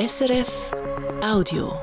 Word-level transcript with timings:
SRF 0.00 0.70
Audio. 1.22 1.74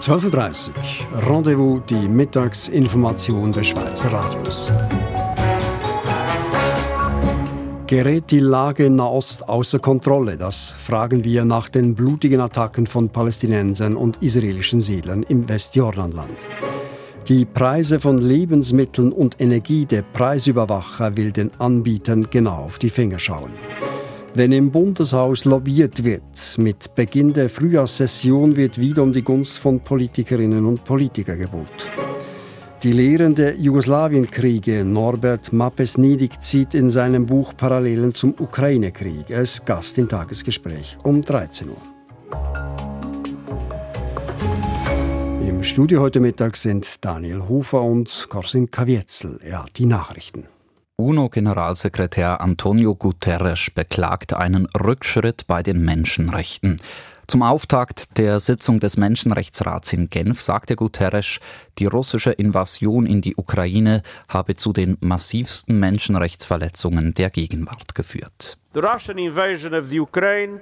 12.30 0.00 0.70
Uhr. 0.70 1.28
Rendezvous, 1.28 1.82
die 1.88 2.08
Mittagsinformation 2.08 3.52
des 3.52 3.68
Schweizer 3.68 4.12
Radios. 4.12 4.72
Gerät 7.86 8.32
die 8.32 8.40
Lage 8.40 8.86
in 8.86 8.96
Nahost 8.96 9.48
außer 9.48 9.78
Kontrolle? 9.78 10.36
Das 10.36 10.72
fragen 10.72 11.22
wir 11.22 11.44
nach 11.44 11.68
den 11.68 11.94
blutigen 11.94 12.40
Attacken 12.40 12.88
von 12.88 13.08
Palästinensern 13.08 13.94
und 13.94 14.20
israelischen 14.20 14.80
Siedlern 14.80 15.22
im 15.22 15.48
Westjordanland. 15.48 16.48
Die 17.28 17.44
Preise 17.44 18.00
von 18.00 18.18
Lebensmitteln 18.18 19.12
und 19.12 19.40
Energie, 19.40 19.86
der 19.86 20.02
Preisüberwacher 20.02 21.16
will 21.16 21.30
den 21.30 21.52
Anbietern 21.60 22.26
genau 22.28 22.64
auf 22.64 22.80
die 22.80 22.90
Finger 22.90 23.20
schauen. 23.20 23.52
Wenn 24.34 24.52
im 24.52 24.70
Bundeshaus 24.70 25.44
lobbyiert 25.44 26.04
wird, 26.04 26.56
mit 26.56 26.94
Beginn 26.94 27.34
der 27.34 27.50
Frühjahrssession 27.50 28.56
wird 28.56 28.78
wieder 28.78 29.02
um 29.02 29.12
die 29.12 29.22
Gunst 29.22 29.58
von 29.58 29.80
Politikerinnen 29.80 30.64
und 30.64 30.84
Politikern 30.84 31.38
gebuhlt. 31.38 31.90
Die 32.82 32.92
Lehren 32.92 33.34
der 33.34 33.56
Jugoslawienkriege 33.56 34.86
Norbert 34.86 35.52
Mappes-Niedig 35.52 36.40
zieht 36.40 36.72
in 36.72 36.88
seinem 36.88 37.26
Buch 37.26 37.54
Parallelen 37.54 38.14
zum 38.14 38.34
Ukraine-Krieg. 38.38 39.28
Er 39.28 39.42
ist 39.42 39.66
Gast 39.66 39.98
im 39.98 40.08
Tagesgespräch 40.08 40.96
um 41.02 41.20
13 41.20 41.68
Uhr. 41.68 41.82
Im 45.46 45.62
Studio 45.62 46.00
heute 46.00 46.20
Mittag 46.20 46.56
sind 46.56 47.04
Daniel 47.04 47.48
Hofer 47.50 47.82
und 47.82 48.26
Korsin 48.30 48.70
Kavietzel. 48.70 49.38
Er 49.44 49.64
hat 49.64 49.76
die 49.76 49.86
Nachrichten. 49.86 50.46
UNO-Generalsekretär 51.02 52.40
Antonio 52.40 52.94
Guterres 52.94 53.70
beklagt 53.74 54.32
einen 54.32 54.66
Rückschritt 54.66 55.46
bei 55.46 55.62
den 55.62 55.84
Menschenrechten. 55.84 56.80
Zum 57.26 57.42
Auftakt 57.42 58.18
der 58.18 58.40
Sitzung 58.40 58.78
des 58.78 58.96
Menschenrechtsrats 58.96 59.92
in 59.92 60.10
Genf 60.10 60.40
sagte 60.40 60.76
Guterres, 60.76 61.40
die 61.78 61.86
russische 61.86 62.30
Invasion 62.30 63.06
in 63.06 63.20
die 63.20 63.34
Ukraine 63.36 64.02
habe 64.28 64.54
zu 64.54 64.72
den 64.72 64.96
massivsten 65.00 65.78
Menschenrechtsverletzungen 65.78 67.14
der 67.14 67.30
Gegenwart 67.30 67.94
geführt. 67.94 68.58
The 68.74 68.80
Russian 68.80 69.18
invasion 69.18 69.74
of 69.74 69.88
the 69.88 70.00
Ukraine 70.00 70.60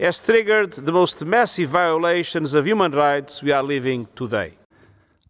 has 0.00 0.24
triggered 0.24 0.74
the 0.74 0.92
most 0.92 1.24
massive 1.24 1.72
violations 1.72 2.54
of 2.54 2.66
human 2.66 2.92
rights 2.94 3.42
we 3.42 3.54
are 3.54 3.66
living 3.66 4.06
today. 4.14 4.52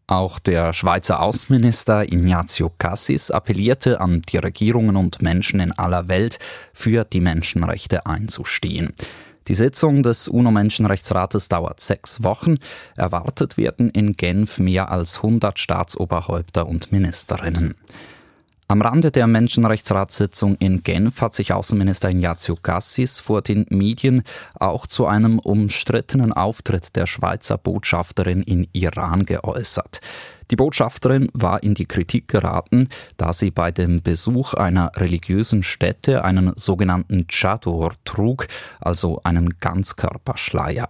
Auch 0.07 0.39
der 0.39 0.75
Schweizer 0.75 1.21
Außenminister 1.21 2.05
Ignazio 2.05 2.71
Cassis 2.77 3.31
appellierte 3.31 4.03
an 4.03 4.21
die 4.21 4.37
Regierungen 4.37 4.97
und 4.97 5.23
Menschen 5.23 5.61
in 5.61 5.73
aller 5.73 6.09
Welt, 6.09 6.39
für 6.75 7.05
die 7.05 7.21
Menschenrechte 7.21 8.05
einzustehen. 8.05 8.93
Die 9.49 9.55
Sitzung 9.55 10.03
des 10.03 10.29
UNO-Menschenrechtsrates 10.29 11.49
dauert 11.49 11.81
sechs 11.81 12.23
Wochen. 12.23 12.57
Erwartet 12.97 13.57
werden 13.57 13.91
in 13.91 14.15
Genf 14.17 14.59
mehr 14.59 14.91
als 14.91 15.17
100 15.17 15.59
Staatsoberhäupter 15.59 16.67
und 16.67 16.93
Ministerinnen. 16.93 17.75
Am 18.67 18.81
Rande 18.81 19.11
der 19.11 19.27
Menschenrechtsratssitzung 19.27 20.57
in 20.57 20.83
Genf 20.83 21.21
hat 21.21 21.35
sich 21.35 21.53
Außenminister 21.53 22.09
Ignazio 22.09 22.57
Cassis 22.57 23.21
vor 23.21 23.43
den 23.43 23.67
Medien 23.69 24.23
auch 24.59 24.87
zu 24.87 25.07
einem 25.07 25.39
umstrittenen 25.39 26.33
Auftritt 26.33 26.97
der 26.97 27.07
Schweizer 27.07 27.59
Botschafterin 27.59 28.41
in 28.43 28.67
Iran 28.73 29.27
geäußert. 29.27 30.01
Die 30.51 30.57
Botschafterin 30.57 31.29
war 31.35 31.63
in 31.63 31.75
die 31.75 31.85
Kritik 31.85 32.27
geraten, 32.29 32.89
da 33.19 33.35
sie 33.35 33.51
bei 33.51 33.71
dem 33.71 34.01
Besuch 34.03 34.55
einer 34.55 34.93
religiösen 34.97 35.63
Stätte 35.63 36.25
einen 36.25 36.55
sogenannten 36.57 37.27
Chador 37.29 37.93
trug, 38.07 38.47
also 38.81 39.21
einen 39.25 39.59
Ganzkörperschleier. 39.61 40.89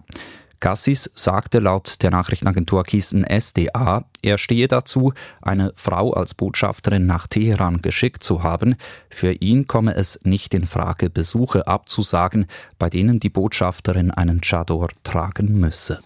Cassis 0.65 1.11
sagte 1.13 1.59
laut 1.59 2.01
der 2.01 2.09
Nachrichtenagentur 2.09 2.83
Kießen 2.83 3.23
SDA, 3.23 4.03
er 4.23 4.37
stehe 4.39 4.67
dazu, 4.67 5.13
eine 5.43 5.71
Frau 5.75 6.11
als 6.11 6.33
Botschafterin 6.33 7.05
nach 7.05 7.27
Teheran 7.27 7.83
geschickt 7.83 8.23
zu 8.23 8.41
haben. 8.41 8.73
Für 9.11 9.33
ihn 9.33 9.67
komme 9.67 9.93
es 9.93 10.19
nicht 10.23 10.55
in 10.55 10.65
Frage, 10.65 11.11
Besuche 11.11 11.67
abzusagen, 11.67 12.47
bei 12.79 12.89
denen 12.89 13.19
die 13.19 13.29
Botschafterin 13.29 14.09
einen 14.09 14.41
Chador 14.41 14.89
tragen 15.03 15.59
müsse. 15.59 15.99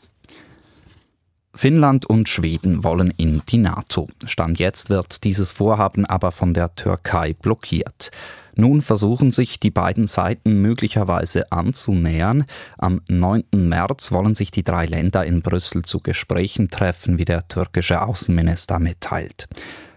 Finnland 1.55 2.05
und 2.05 2.27
Schweden 2.27 2.83
wollen 2.83 3.13
in 3.15 3.41
die 3.47 3.59
NATO. 3.59 4.09
Stand 4.25 4.59
jetzt 4.59 4.89
wird 4.89 5.23
dieses 5.23 5.53
Vorhaben 5.53 6.05
aber 6.05 6.33
von 6.33 6.53
der 6.53 6.75
Türkei 6.75 7.31
blockiert. 7.31 8.11
Nun 8.59 8.81
versuchen 8.81 9.31
sich 9.31 9.61
die 9.61 9.71
beiden 9.71 10.05
Seiten 10.05 10.61
möglicherweise 10.61 11.49
anzunähern. 11.49 12.43
Am 12.77 12.99
9. 13.07 13.45
März 13.53 14.11
wollen 14.11 14.35
sich 14.35 14.51
die 14.51 14.63
drei 14.63 14.85
Länder 14.85 15.25
in 15.25 15.41
Brüssel 15.41 15.83
zu 15.83 15.99
Gesprächen 15.99 16.69
treffen, 16.69 17.17
wie 17.17 17.23
der 17.23 17.47
türkische 17.47 18.01
Außenminister 18.01 18.79
mitteilt. 18.79 19.47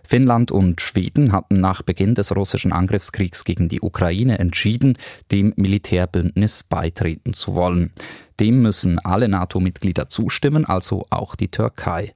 Finnland 0.06 0.53
und 0.53 0.81
Schweden 0.81 1.33
hatten 1.33 1.61
nach 1.61 1.83
Beginn 1.83 2.15
des 2.15 2.37
russischen 2.37 2.73
Angriffskriegs 2.73 3.43
gegen 3.43 3.69
die 3.69 3.81
Ukraine 3.81 4.39
entschieden, 4.39 4.97
dem 5.33 5.53
Militärbündnis 5.56 6.62
beitreten 6.62 7.34
zu 7.34 7.56
wollen. 7.56 7.91
Dem 8.39 8.62
müssen 8.62 9.00
alle 9.00 9.29
NATO-Mitglieder 9.29 10.09
zustimmen, 10.09 10.67
also 10.67 11.05
auch 11.11 11.34
die 11.34 11.49
Türkei. 11.49 12.12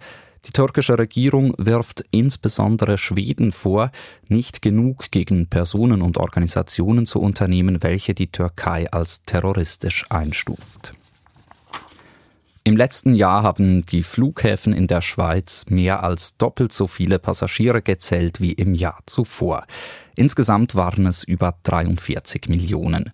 Die 0.47 0.53
türkische 0.53 0.97
Regierung 0.97 1.55
wirft 1.59 2.05
insbesondere 2.13 2.99
Schweden 2.99 3.51
vor, 3.51 3.91
nicht 4.29 4.63
genug 4.63 5.11
gegen 5.11 5.49
Personen 5.49 6.03
und 6.03 6.19
Organisationen 6.19 7.05
zu 7.05 7.21
unternehmen, 7.21 7.83
welche 7.83 8.15
die 8.15 8.29
Türkei 8.29 8.91
als 8.93 9.25
terroristisch 9.25 10.07
einstuft. 10.09 10.95
Im 12.63 12.77
letzten 12.77 13.15
Jahr 13.15 13.43
haben 13.43 13.87
die 13.87 14.03
Flughäfen 14.03 14.73
in 14.73 14.87
der 14.87 15.01
Schweiz 15.01 15.67
mehr 15.69 16.03
als 16.03 16.37
doppelt 16.37 16.73
so 16.73 16.87
viele 16.87 17.19
Passagiere 17.19 17.83
gezählt 17.83 18.41
wie 18.41 18.53
im 18.53 18.75
Jahr 18.75 18.99
zuvor. 19.07 19.67
Insgesamt 20.17 20.75
waren 20.75 21.07
es 21.07 21.23
über 21.23 21.55
43 21.63 22.49
Millionen. 22.49 23.13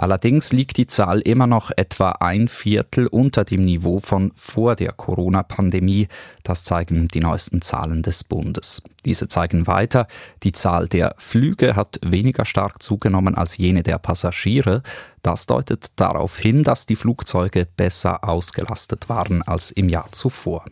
Allerdings 0.00 0.50
liegt 0.50 0.78
die 0.78 0.86
Zahl 0.86 1.20
immer 1.20 1.46
noch 1.46 1.70
etwa 1.76 2.12
ein 2.12 2.48
Viertel 2.48 3.06
unter 3.06 3.44
dem 3.44 3.66
Niveau 3.66 4.00
von 4.00 4.32
vor 4.34 4.74
der 4.74 4.92
Corona-Pandemie. 4.92 6.08
Das 6.42 6.64
zeigen 6.64 7.08
die 7.08 7.20
neuesten 7.20 7.60
Zahlen 7.60 8.00
des 8.02 8.24
Bundes. 8.24 8.82
Diese 9.04 9.28
zeigen 9.28 9.66
weiter, 9.66 10.06
die 10.42 10.52
Zahl 10.52 10.88
der 10.88 11.14
Flüge 11.18 11.76
hat 11.76 12.00
weniger 12.02 12.46
stark 12.46 12.82
zugenommen 12.82 13.34
als 13.34 13.58
jene 13.58 13.82
der 13.82 13.98
Passagiere. 13.98 14.82
Das 15.20 15.44
deutet 15.44 15.88
darauf 15.96 16.38
hin, 16.38 16.62
dass 16.62 16.86
die 16.86 16.96
Flugzeuge 16.96 17.66
besser 17.76 18.26
ausgelastet 18.26 19.10
waren 19.10 19.42
als 19.42 19.70
im 19.70 19.90
Jahr 19.90 20.10
zuvor. 20.12 20.64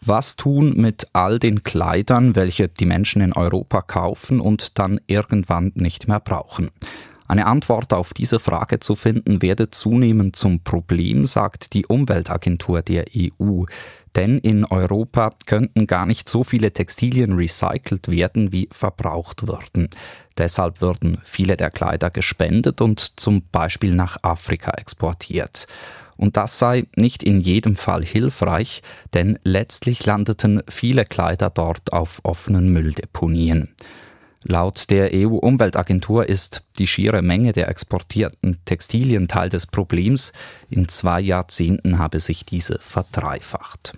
Was 0.00 0.36
tun 0.36 0.72
mit 0.78 1.08
all 1.12 1.38
den 1.38 1.62
Kleidern, 1.62 2.36
welche 2.36 2.68
die 2.68 2.86
Menschen 2.86 3.20
in 3.20 3.34
Europa 3.34 3.82
kaufen 3.82 4.40
und 4.40 4.78
dann 4.78 4.98
irgendwann 5.08 5.72
nicht 5.74 6.08
mehr 6.08 6.20
brauchen? 6.20 6.70
Eine 7.28 7.46
Antwort 7.46 7.92
auf 7.92 8.14
diese 8.14 8.38
Frage 8.38 8.78
zu 8.78 8.94
finden, 8.94 9.42
werde 9.42 9.70
zunehmend 9.70 10.36
zum 10.36 10.60
Problem, 10.60 11.26
sagt 11.26 11.72
die 11.72 11.86
Umweltagentur 11.86 12.82
der 12.82 13.04
EU. 13.16 13.64
Denn 14.14 14.38
in 14.38 14.64
Europa 14.64 15.32
könnten 15.44 15.86
gar 15.86 16.06
nicht 16.06 16.28
so 16.28 16.44
viele 16.44 16.72
Textilien 16.72 17.34
recycelt 17.34 18.10
werden, 18.10 18.52
wie 18.52 18.68
verbraucht 18.72 19.46
würden. 19.46 19.90
Deshalb 20.38 20.80
würden 20.80 21.18
viele 21.24 21.56
der 21.56 21.70
Kleider 21.70 22.10
gespendet 22.10 22.80
und 22.80 23.18
zum 23.20 23.42
Beispiel 23.50 23.94
nach 23.94 24.18
Afrika 24.22 24.72
exportiert. 24.72 25.66
Und 26.16 26.36
das 26.36 26.58
sei 26.58 26.86
nicht 26.96 27.22
in 27.22 27.40
jedem 27.40 27.76
Fall 27.76 28.04
hilfreich, 28.04 28.82
denn 29.12 29.38
letztlich 29.44 30.06
landeten 30.06 30.62
viele 30.68 31.04
Kleider 31.04 31.50
dort 31.50 31.92
auf 31.92 32.20
offenen 32.22 32.72
Mülldeponien. 32.72 33.68
Laut 34.48 34.90
der 34.90 35.10
EU-Umweltagentur 35.12 36.28
ist 36.28 36.62
die 36.78 36.86
schiere 36.86 37.20
Menge 37.20 37.52
der 37.52 37.68
exportierten 37.68 38.58
Textilien 38.64 39.26
Teil 39.26 39.48
des 39.48 39.66
Problems. 39.66 40.32
In 40.70 40.86
zwei 40.88 41.20
Jahrzehnten 41.20 41.98
habe 41.98 42.20
sich 42.20 42.44
diese 42.44 42.78
verdreifacht. 42.78 43.94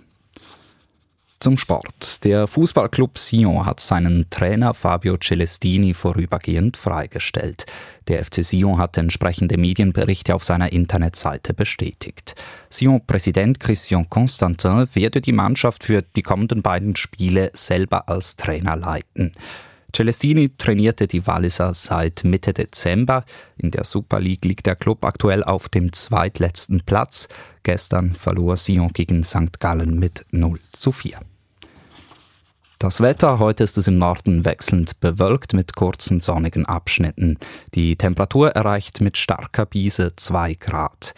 Zum 1.39 1.57
Sport. 1.57 2.25
Der 2.25 2.47
Fußballclub 2.47 3.17
Sion 3.19 3.65
hat 3.65 3.79
seinen 3.79 4.29
Trainer 4.31 4.73
Fabio 4.73 5.17
Celestini 5.17 5.93
vorübergehend 5.93 6.77
freigestellt. 6.77 7.67
Der 8.07 8.25
FC 8.25 8.43
Sion 8.43 8.79
hat 8.79 8.97
entsprechende 8.97 9.57
Medienberichte 9.57 10.33
auf 10.33 10.43
seiner 10.43 10.73
Internetseite 10.73 11.53
bestätigt. 11.53 12.35
Sion-Präsident 12.71 13.59
Christian 13.59 14.09
Constantin 14.09 14.87
werde 14.93 15.21
die 15.21 15.31
Mannschaft 15.31 15.83
für 15.83 16.01
die 16.01 16.23
kommenden 16.23 16.63
beiden 16.63 16.95
Spiele 16.95 17.51
selber 17.53 18.09
als 18.09 18.35
Trainer 18.35 18.75
leiten. 18.75 19.33
Celestini 19.95 20.51
trainierte 20.57 21.07
die 21.07 21.25
Walliser 21.25 21.73
seit 21.73 22.23
Mitte 22.23 22.53
Dezember. 22.53 23.25
In 23.57 23.71
der 23.71 23.83
Super 23.83 24.19
League 24.19 24.45
liegt 24.45 24.65
der 24.65 24.75
Club 24.75 25.03
aktuell 25.03 25.43
auf 25.43 25.69
dem 25.69 25.91
zweitletzten 25.91 26.81
Platz. 26.85 27.27
Gestern 27.63 28.13
verlor 28.13 28.57
Sion 28.57 28.89
gegen 28.89 29.23
St. 29.23 29.59
Gallen 29.59 29.99
mit 29.99 30.25
0 30.31 30.59
zu 30.71 30.91
4. 30.91 31.19
Das 32.77 33.01
Wetter, 33.01 33.39
heute 33.39 33.65
ist 33.65 33.77
es 33.77 33.89
im 33.89 33.97
Norden 33.97 34.45
wechselnd 34.45 35.01
bewölkt 35.01 35.53
mit 35.53 35.75
kurzen 35.75 36.21
sonnigen 36.21 36.65
Abschnitten. 36.65 37.37
Die 37.75 37.97
Temperatur 37.97 38.51
erreicht 38.51 39.01
mit 39.01 39.17
starker 39.17 39.65
Biese 39.65 40.13
2 40.15 40.53
Grad. 40.53 41.13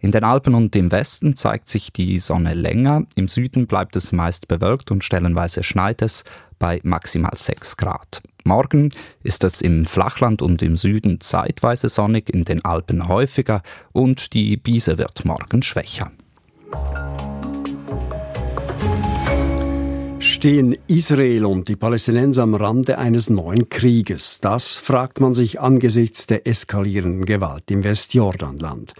In 0.00 0.12
den 0.12 0.22
Alpen 0.22 0.54
und 0.54 0.76
im 0.76 0.92
Westen 0.92 1.34
zeigt 1.34 1.68
sich 1.68 1.92
die 1.92 2.18
Sonne 2.18 2.54
länger, 2.54 3.02
im 3.16 3.26
Süden 3.26 3.66
bleibt 3.66 3.96
es 3.96 4.12
meist 4.12 4.46
bewölkt 4.46 4.92
und 4.92 5.02
stellenweise 5.02 5.64
schneit 5.64 6.02
es 6.02 6.22
bei 6.60 6.78
maximal 6.84 7.32
6 7.34 7.76
Grad. 7.76 8.22
Morgen 8.44 8.90
ist 9.24 9.42
es 9.42 9.60
im 9.60 9.86
Flachland 9.86 10.40
und 10.40 10.62
im 10.62 10.76
Süden 10.76 11.20
zeitweise 11.20 11.88
sonnig, 11.88 12.32
in 12.32 12.44
den 12.44 12.64
Alpen 12.64 13.08
häufiger 13.08 13.62
und 13.92 14.34
die 14.34 14.56
Biese 14.56 14.98
wird 14.98 15.24
morgen 15.24 15.62
schwächer. 15.62 16.12
Stehen 20.20 20.76
Israel 20.86 21.44
und 21.44 21.68
die 21.68 21.74
Palästinenser 21.74 22.44
am 22.44 22.54
Rande 22.54 22.98
eines 22.98 23.30
neuen 23.30 23.68
Krieges? 23.68 24.40
Das 24.40 24.76
fragt 24.76 25.18
man 25.18 25.34
sich 25.34 25.60
angesichts 25.60 26.28
der 26.28 26.46
eskalierenden 26.46 27.24
Gewalt 27.24 27.68
im 27.72 27.82
Westjordanland. 27.82 28.94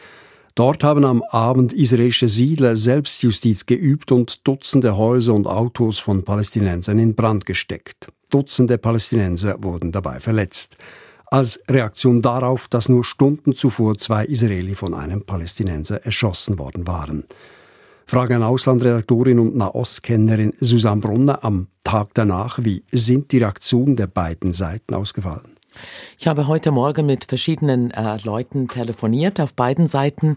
Dort 0.59 0.83
haben 0.83 1.05
am 1.05 1.23
Abend 1.23 1.73
israelische 1.73 2.29
Siedler 2.29 2.77
Selbstjustiz 2.77 3.67
geübt 3.67 4.11
und 4.11 4.45
Dutzende 4.45 4.97
Häuser 4.97 5.33
und 5.33 5.47
Autos 5.47 6.01
von 6.01 6.25
Palästinensern 6.25 6.99
in 6.99 7.15
Brand 7.15 7.47
gesteckt. 7.47 8.09
Dutzende 8.31 8.77
Palästinenser 8.77 9.63
wurden 9.63 9.93
dabei 9.93 10.19
verletzt. 10.19 10.77
Als 11.27 11.63
Reaktion 11.69 12.23
darauf, 12.23 12.67
dass 12.67 12.89
nur 12.89 13.05
Stunden 13.05 13.53
zuvor 13.53 13.99
zwei 13.99 14.25
Israeli 14.25 14.75
von 14.75 14.95
einem 14.95 15.23
Palästinenser 15.23 16.05
erschossen 16.05 16.59
worden 16.59 16.89
waren. 16.89 17.23
Frage 18.05 18.35
an 18.35 18.43
Auslandredaktorin 18.43 19.39
und 19.39 19.55
Nahostkennerin 19.55 20.55
Susanne 20.59 21.01
Brunner 21.01 21.45
am 21.45 21.69
Tag 21.85 22.15
danach, 22.15 22.59
wie 22.65 22.83
sind 22.91 23.31
die 23.31 23.39
Reaktionen 23.39 23.95
der 23.95 24.09
beiden 24.09 24.53
Seiten 24.53 24.95
ausgefallen? 24.95 25.58
Ich 26.19 26.27
habe 26.27 26.47
heute 26.47 26.71
Morgen 26.71 27.07
mit 27.07 27.25
verschiedenen 27.25 27.91
äh, 27.91 28.19
Leuten 28.25 28.69
telefoniert 28.69 29.41
auf 29.41 29.55
beiden 29.55 29.89
Seiten 29.89 30.37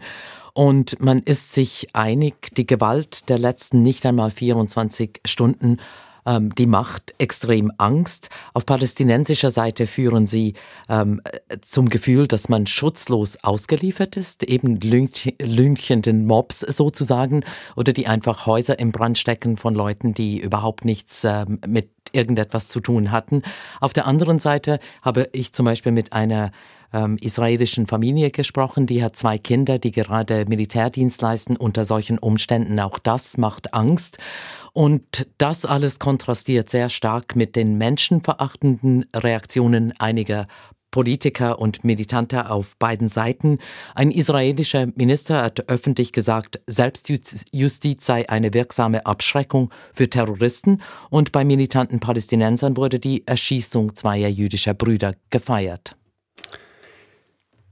und 0.54 1.02
man 1.02 1.20
ist 1.20 1.54
sich 1.54 1.88
einig, 1.94 2.56
die 2.56 2.68
Gewalt 2.68 3.30
der 3.30 3.40
letzten 3.40 3.82
nicht 3.82 4.06
einmal 4.06 4.32
24 4.32 5.22
Stunden 5.26 5.78
ähm, 6.26 6.54
die 6.56 6.66
macht 6.66 7.14
extrem 7.18 7.72
Angst. 7.78 8.30
Auf 8.54 8.66
palästinensischer 8.66 9.52
Seite 9.52 9.88
führen 9.88 10.28
sie 10.28 10.54
ähm, 10.90 11.22
zum 11.62 11.90
Gefühl, 11.90 12.28
dass 12.28 12.50
man 12.50 12.68
schutzlos 12.68 13.44
ausgeliefert 13.44 14.18
ist, 14.18 14.44
eben 14.44 14.80
lünchenden 14.80 16.26
Mobs 16.26 16.60
sozusagen, 16.60 17.44
oder 17.76 17.94
die 17.94 18.08
einfach 18.08 18.46
Häuser 18.46 18.78
im 18.80 18.92
Brand 18.92 19.18
stecken 19.18 19.58
von 19.58 19.74
Leuten, 19.74 20.14
die 20.14 20.40
überhaupt 20.40 20.86
nichts 20.86 21.24
ähm, 21.24 21.60
mit 21.66 21.90
irgendetwas 22.14 22.70
zu 22.70 22.80
tun 22.80 23.12
hatten. 23.12 23.44
Auf 23.80 23.94
der 23.94 24.06
anderen 24.06 24.40
Seite 24.40 24.80
habe 25.02 25.30
ich 25.32 25.54
zum 25.54 25.66
Beispiel 25.66 25.92
mit 25.92 26.14
einer 26.14 26.52
ähm, 26.94 27.18
israelischen 27.22 27.88
Familie 27.88 28.32
gesprochen, 28.32 28.86
die 28.86 29.04
hat 29.04 29.16
zwei 29.16 29.38
Kinder, 29.38 29.80
die 29.80 29.92
gerade 29.92 30.46
Militärdienst 30.48 31.22
leisten 31.22 31.56
unter 31.56 31.86
solchen 31.86 32.18
Umständen. 32.18 32.80
Auch 32.80 33.00
das 33.00 33.38
macht 33.38 33.74
Angst. 33.74 34.18
Und 34.74 35.28
das 35.38 35.66
alles 35.66 36.00
kontrastiert 36.00 36.70
sehr 36.70 36.90
stark 36.90 37.36
mit 37.36 37.56
den 37.56 37.78
menschenverachtenden 37.78 39.06
Reaktionen 39.14 39.94
einiger 40.00 40.48
Politiker 40.92 41.60
und 41.60 41.84
Militante 41.84 42.50
auf 42.50 42.78
beiden 42.78 43.10
Seiten. 43.10 43.58
Ein 43.96 44.12
israelischer 44.12 44.88
Minister 44.96 45.42
hat 45.42 45.70
öffentlich 45.70 46.12
gesagt, 46.12 46.62
Selbstjustiz 46.68 48.06
sei 48.06 48.30
eine 48.30 48.54
wirksame 48.54 49.06
Abschreckung 49.06 49.72
für 49.94 50.10
Terroristen 50.10 50.82
und 51.10 51.32
bei 51.32 51.46
militanten 51.46 52.00
Palästinensern 52.00 52.78
wurde 52.78 53.00
die 53.00 53.26
Erschießung 53.26 53.96
zweier 53.96 54.30
jüdischer 54.30 54.74
Brüder 54.74 55.16
gefeiert. 55.30 55.96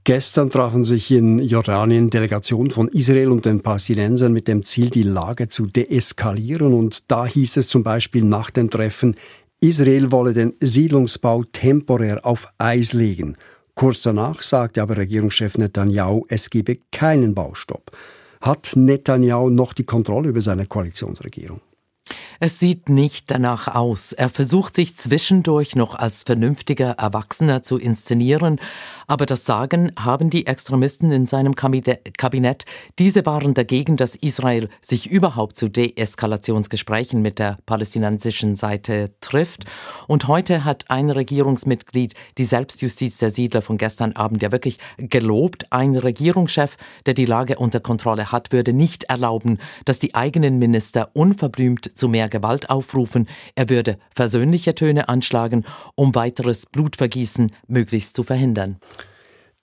Gestern 0.04 0.48
trafen 0.48 0.82
sich 0.82 1.10
in 1.10 1.38
Jordanien 1.40 2.08
Delegationen 2.08 2.70
von 2.70 2.88
Israel 2.88 3.30
und 3.30 3.44
den 3.44 3.60
Palästinensern 3.60 4.32
mit 4.32 4.48
dem 4.48 4.64
Ziel, 4.64 4.88
die 4.88 5.02
Lage 5.02 5.48
zu 5.48 5.66
deeskalieren. 5.66 6.72
Und 6.72 7.10
da 7.10 7.26
hieß 7.26 7.58
es 7.58 7.68
zum 7.68 7.82
Beispiel 7.82 8.24
nach 8.24 8.50
dem 8.50 8.70
Treffen, 8.70 9.14
Israel 9.62 10.10
wolle 10.10 10.32
den 10.32 10.54
Siedlungsbau 10.60 11.44
temporär 11.44 12.24
auf 12.24 12.50
Eis 12.56 12.94
legen. 12.94 13.36
Kurz 13.74 14.00
danach 14.00 14.40
sagte 14.40 14.80
aber 14.80 14.96
Regierungschef 14.96 15.58
Netanyahu, 15.58 16.24
es 16.28 16.48
gebe 16.48 16.78
keinen 16.90 17.34
Baustopp. 17.34 17.92
Hat 18.40 18.72
Netanyahu 18.74 19.50
noch 19.50 19.74
die 19.74 19.84
Kontrolle 19.84 20.30
über 20.30 20.40
seine 20.40 20.64
Koalitionsregierung? 20.64 21.60
Es 22.40 22.58
sieht 22.58 22.88
nicht 22.88 23.30
danach 23.30 23.68
aus. 23.68 24.14
Er 24.14 24.30
versucht 24.30 24.74
sich 24.74 24.96
zwischendurch 24.96 25.76
noch 25.76 25.94
als 25.94 26.22
vernünftiger 26.22 26.92
Erwachsener 26.92 27.62
zu 27.62 27.76
inszenieren, 27.76 28.58
aber 29.10 29.26
das 29.26 29.44
Sagen 29.44 29.90
haben 29.98 30.30
die 30.30 30.46
Extremisten 30.46 31.10
in 31.10 31.26
seinem 31.26 31.56
Kabinett. 31.56 32.64
Diese 33.00 33.26
waren 33.26 33.54
dagegen, 33.54 33.96
dass 33.96 34.14
Israel 34.14 34.68
sich 34.80 35.10
überhaupt 35.10 35.56
zu 35.56 35.68
Deeskalationsgesprächen 35.68 37.20
mit 37.20 37.40
der 37.40 37.58
palästinensischen 37.66 38.54
Seite 38.54 39.10
trifft. 39.20 39.64
Und 40.06 40.28
heute 40.28 40.64
hat 40.64 40.84
ein 40.92 41.10
Regierungsmitglied 41.10 42.14
die 42.38 42.44
Selbstjustiz 42.44 43.18
der 43.18 43.32
Siedler 43.32 43.62
von 43.62 43.78
gestern 43.78 44.12
Abend 44.12 44.44
ja 44.44 44.52
wirklich 44.52 44.78
gelobt. 44.96 45.72
Ein 45.72 45.96
Regierungschef, 45.96 46.76
der 47.04 47.14
die 47.14 47.26
Lage 47.26 47.58
unter 47.58 47.80
Kontrolle 47.80 48.30
hat, 48.30 48.52
würde 48.52 48.72
nicht 48.72 49.04
erlauben, 49.04 49.58
dass 49.86 49.98
die 49.98 50.14
eigenen 50.14 50.60
Minister 50.60 51.10
unverblümt 51.14 51.98
zu 51.98 52.08
mehr 52.08 52.28
Gewalt 52.28 52.70
aufrufen. 52.70 53.28
Er 53.56 53.70
würde 53.70 53.98
versöhnliche 54.14 54.76
Töne 54.76 55.08
anschlagen, 55.08 55.64
um 55.96 56.14
weiteres 56.14 56.66
Blutvergießen 56.66 57.50
möglichst 57.66 58.14
zu 58.14 58.22
verhindern. 58.22 58.78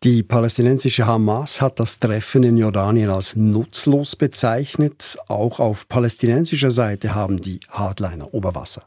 Die 0.03 0.21
palästinensische 0.21 1.07
Hamas 1.07 1.59
hat 1.59 1.79
das 1.79 1.99
Treffen 1.99 2.43
in 2.43 2.57
Jordanien 2.57 3.09
als 3.09 3.35
nutzlos 3.35 4.15
bezeichnet. 4.15 5.17
Auch 5.27 5.59
auf 5.59 5.87
palästinensischer 5.87 6.69
Seite 6.69 7.15
haben 7.15 7.41
die 7.41 7.59
Hardliner 7.69 8.31
Oberwasser. 8.31 8.83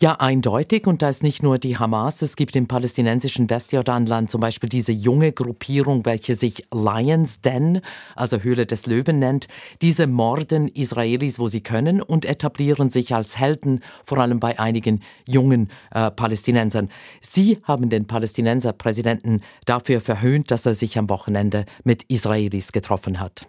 Ja, 0.00 0.14
eindeutig. 0.14 0.86
Und 0.86 1.02
da 1.02 1.08
ist 1.08 1.22
nicht 1.22 1.42
nur 1.42 1.58
die 1.58 1.76
Hamas. 1.76 2.22
Es 2.22 2.36
gibt 2.36 2.56
im 2.56 2.66
palästinensischen 2.66 3.50
Westjordanland 3.50 4.30
zum 4.30 4.40
Beispiel 4.40 4.68
diese 4.68 4.92
junge 4.92 5.32
Gruppierung, 5.32 6.06
welche 6.06 6.34
sich 6.34 6.66
Lions 6.72 7.40
Den, 7.40 7.80
also 8.14 8.38
Höhle 8.38 8.66
des 8.66 8.86
Löwen 8.86 9.18
nennt. 9.18 9.48
Diese 9.82 10.06
morden 10.06 10.68
Israelis, 10.68 11.38
wo 11.38 11.48
sie 11.48 11.60
können 11.60 12.00
und 12.00 12.24
etablieren 12.24 12.90
sich 12.90 13.14
als 13.14 13.38
Helden, 13.38 13.80
vor 14.04 14.18
allem 14.18 14.40
bei 14.40 14.58
einigen 14.58 15.02
jungen 15.26 15.70
äh, 15.90 16.10
Palästinensern. 16.10 16.88
Sie 17.20 17.58
haben 17.64 17.90
den 17.90 18.06
Palästinenser-Präsidenten 18.06 19.40
dafür 19.66 20.00
verhöhnt, 20.00 20.50
dass 20.50 20.66
er 20.66 20.74
sich 20.74 20.98
am 20.98 21.08
Wochenende 21.08 21.64
mit 21.84 22.04
Israelis 22.04 22.72
getroffen 22.72 23.20
hat. 23.20 23.46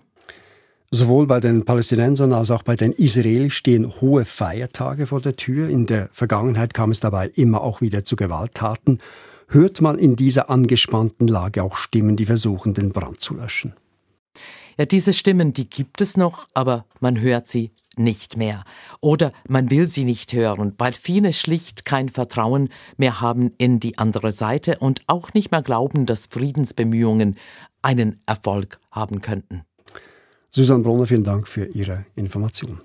Sowohl 0.93 1.25
bei 1.25 1.39
den 1.39 1.63
Palästinensern 1.63 2.33
als 2.33 2.51
auch 2.51 2.63
bei 2.63 2.75
den 2.75 2.91
Israelis 2.91 3.53
stehen 3.53 3.89
hohe 4.01 4.25
Feiertage 4.25 5.07
vor 5.07 5.21
der 5.21 5.37
Tür. 5.37 5.69
In 5.69 5.85
der 5.85 6.09
Vergangenheit 6.11 6.73
kam 6.73 6.91
es 6.91 6.99
dabei 6.99 7.29
immer 7.29 7.61
auch 7.61 7.79
wieder 7.79 8.03
zu 8.03 8.17
Gewalttaten. 8.17 8.99
Hört 9.47 9.79
man 9.79 9.97
in 9.97 10.17
dieser 10.17 10.49
angespannten 10.49 11.29
Lage 11.29 11.63
auch 11.63 11.77
Stimmen, 11.77 12.17
die 12.17 12.25
versuchen, 12.25 12.73
den 12.73 12.91
Brand 12.91 13.21
zu 13.21 13.35
löschen? 13.35 13.73
Ja, 14.77 14.85
diese 14.85 15.13
Stimmen, 15.13 15.53
die 15.53 15.69
gibt 15.69 16.01
es 16.01 16.17
noch, 16.17 16.49
aber 16.53 16.85
man 16.99 17.21
hört 17.21 17.47
sie 17.47 17.71
nicht 17.95 18.35
mehr. 18.35 18.65
Oder 18.99 19.31
man 19.47 19.69
will 19.69 19.87
sie 19.87 20.03
nicht 20.03 20.33
hören, 20.33 20.73
weil 20.77 20.93
viele 20.93 21.31
schlicht 21.31 21.85
kein 21.85 22.09
Vertrauen 22.09 22.67
mehr 22.97 23.21
haben 23.21 23.53
in 23.57 23.79
die 23.79 23.97
andere 23.97 24.31
Seite 24.31 24.77
und 24.79 25.01
auch 25.07 25.33
nicht 25.33 25.51
mehr 25.51 25.61
glauben, 25.61 26.05
dass 26.05 26.25
Friedensbemühungen 26.25 27.37
einen 27.81 28.21
Erfolg 28.25 28.79
haben 28.91 29.21
könnten. 29.21 29.63
Susanne 30.53 30.83
Bronner, 30.83 31.05
vielen 31.05 31.23
Dank 31.23 31.47
für 31.47 31.63
Ihre 31.67 32.05
Information. 32.15 32.81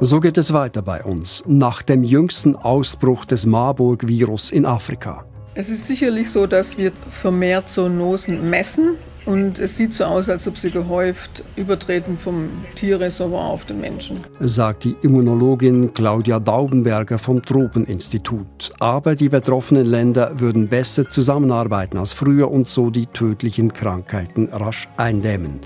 So 0.00 0.20
geht 0.20 0.38
es 0.38 0.54
weiter 0.54 0.80
bei 0.80 1.04
uns 1.04 1.44
nach 1.46 1.82
dem 1.82 2.02
jüngsten 2.02 2.56
Ausbruch 2.56 3.26
des 3.26 3.44
Marburg-Virus 3.44 4.52
in 4.52 4.64
Afrika. 4.64 5.26
Es 5.54 5.68
ist 5.68 5.86
sicherlich 5.86 6.30
so, 6.30 6.46
dass 6.46 6.78
wir 6.78 6.92
vermehrt 7.10 7.68
Zoonosen 7.68 8.48
messen 8.48 8.96
und 9.26 9.58
es 9.58 9.76
sieht 9.76 9.92
so 9.92 10.04
aus, 10.04 10.28
als 10.28 10.46
ob 10.46 10.56
sie 10.56 10.70
gehäuft 10.70 11.44
übertreten 11.56 12.16
vom 12.16 12.64
Tierreservoir 12.76 13.44
auf 13.44 13.64
den 13.64 13.80
Menschen. 13.80 14.20
Sagt 14.40 14.84
die 14.84 14.96
Immunologin 15.02 15.92
Claudia 15.92 16.38
Daubenberger 16.38 17.18
vom 17.18 17.42
Tropeninstitut. 17.42 18.72
Aber 18.78 19.16
die 19.16 19.28
betroffenen 19.28 19.86
Länder 19.86 20.38
würden 20.38 20.68
besser 20.68 21.08
zusammenarbeiten 21.08 21.98
als 21.98 22.12
früher 22.12 22.50
und 22.50 22.68
so 22.68 22.90
die 22.90 23.06
tödlichen 23.06 23.72
Krankheiten 23.72 24.48
rasch 24.52 24.88
eindämmen. 24.96 25.60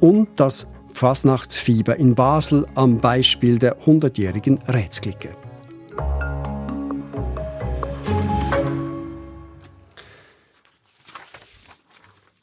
Und 0.00 0.28
das 0.36 0.68
Fasnachtsfieber 0.88 1.96
in 1.96 2.14
Basel 2.14 2.66
am 2.74 2.98
Beispiel 2.98 3.58
der 3.58 3.78
100-jährigen 3.78 4.58
Rätsklicke. 4.68 5.30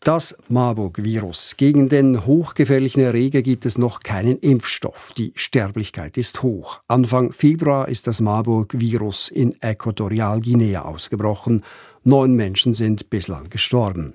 Das 0.01 0.37
Marburg-Virus. 0.47 1.57
Gegen 1.57 1.89
den 1.89 2.25
hochgefährlichen 2.25 3.03
Erreger 3.03 3.41
gibt 3.41 3.65
es 3.65 3.77
noch 3.77 3.99
keinen 3.99 4.39
Impfstoff. 4.39 5.11
Die 5.17 5.33
Sterblichkeit 5.35 6.17
ist 6.17 6.41
hoch. 6.41 6.79
Anfang 6.87 7.33
Februar 7.33 7.89
ist 7.89 8.07
das 8.07 8.21
Marburg-Virus 8.21 9.27
in 9.27 9.61
Äquatorialguinea 9.61 10.83
ausgebrochen. 10.83 11.65
Neun 12.05 12.33
Menschen 12.33 12.73
sind 12.73 13.09
bislang 13.09 13.49
gestorben. 13.49 14.13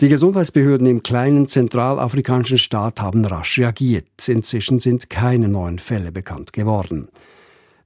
Die 0.00 0.08
Gesundheitsbehörden 0.08 0.86
im 0.86 1.02
kleinen 1.02 1.48
zentralafrikanischen 1.48 2.58
Staat 2.58 3.00
haben 3.00 3.24
rasch 3.24 3.58
reagiert. 3.58 4.28
Inzwischen 4.28 4.78
sind 4.78 5.10
keine 5.10 5.48
neuen 5.48 5.80
Fälle 5.80 6.12
bekannt 6.12 6.52
geworden. 6.52 7.08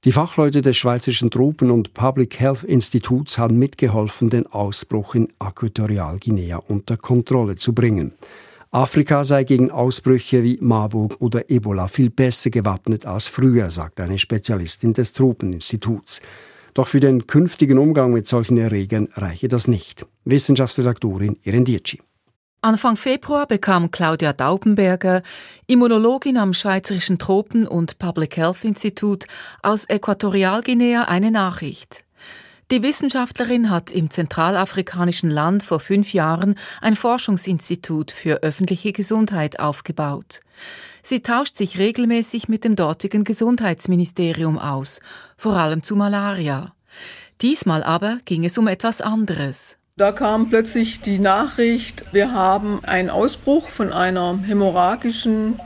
Die 0.05 0.11
Fachleute 0.11 0.61
des 0.61 0.77
Schweizerischen 0.77 1.31
Tropen- 1.31 1.71
und 1.71 1.95
Public 1.95 2.39
Health 2.39 2.63
Instituts 2.63 3.39
haben 3.39 3.57
mitgeholfen, 3.57 4.29
den 4.29 4.45
Ausbruch 4.45 5.15
in 5.15 5.27
Äquatorialguinea 5.39 6.57
unter 6.57 6.97
Kontrolle 6.97 7.55
zu 7.55 7.73
bringen. 7.73 8.11
Afrika 8.69 9.23
sei 9.23 9.43
gegen 9.43 9.71
Ausbrüche 9.71 10.43
wie 10.43 10.59
Marburg 10.61 11.15
oder 11.19 11.49
Ebola 11.49 11.87
viel 11.87 12.11
besser 12.11 12.51
gewappnet 12.51 13.07
als 13.07 13.27
früher, 13.27 13.71
sagt 13.71 13.99
eine 13.99 14.19
Spezialistin 14.19 14.93
des 14.93 15.13
Tropeninstituts. 15.13 16.21
Doch 16.75 16.87
für 16.87 16.99
den 16.99 17.25
künftigen 17.25 17.79
Umgang 17.79 18.13
mit 18.13 18.27
solchen 18.27 18.57
Erregern 18.57 19.07
reiche 19.13 19.47
das 19.47 19.67
nicht. 19.67 20.05
Wissenschaftsredaktorin 20.25 21.37
Irene 21.43 21.63
Dietschi. 21.63 22.01
Anfang 22.61 22.97
Februar 22.97 23.45
bekam 23.45 23.91
Claudia 23.91 24.33
Daubenberger, 24.33 25.21
Immunologin 25.67 26.37
am 26.37 26.53
Schweizerischen 26.53 27.19
Tropen- 27.19 27.67
und 27.67 27.99
Public 27.99 28.35
Health 28.35 28.63
Institut 28.63 29.25
aus 29.61 29.85
Äquatorialguinea, 29.85 31.03
eine 31.03 31.29
Nachricht. 31.29 32.03
Die 32.71 32.81
Wissenschaftlerin 32.81 33.69
hat 33.69 33.91
im 33.91 34.09
zentralafrikanischen 34.09 35.29
Land 35.29 35.61
vor 35.61 35.79
fünf 35.79 36.13
Jahren 36.13 36.55
ein 36.81 36.95
Forschungsinstitut 36.95 38.11
für 38.11 38.41
öffentliche 38.41 38.91
Gesundheit 38.91 39.59
aufgebaut. 39.59 40.41
Sie 41.03 41.21
tauscht 41.21 41.55
sich 41.55 41.77
regelmäßig 41.77 42.49
mit 42.49 42.63
dem 42.63 42.75
dortigen 42.75 43.23
Gesundheitsministerium 43.23 44.57
aus, 44.57 44.99
vor 45.37 45.53
allem 45.53 45.83
zu 45.83 45.95
Malaria. 45.95 46.73
Diesmal 47.41 47.83
aber 47.83 48.17
ging 48.25 48.43
es 48.43 48.57
um 48.57 48.67
etwas 48.67 48.99
anderes. 48.99 49.77
Da 49.97 50.11
kam 50.11 50.49
plötzlich 50.49 51.01
die 51.01 51.17
Nachricht, 51.17 52.05
wir 52.13 52.31
haben 52.31 52.85
einen 52.85 53.09
Ausbruch 53.09 53.67
von 53.67 53.91
einer 53.91 54.37
hämorrhagischen 54.43 55.59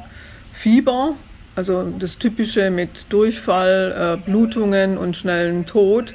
Fieber, 0.53 1.15
also 1.57 1.83
das 1.99 2.17
Typische 2.17 2.71
mit 2.71 3.07
Durchfall, 3.11 4.19
äh, 4.23 4.25
Blutungen 4.25 4.97
und 4.97 5.17
schnellen 5.17 5.65
Tod, 5.65 6.13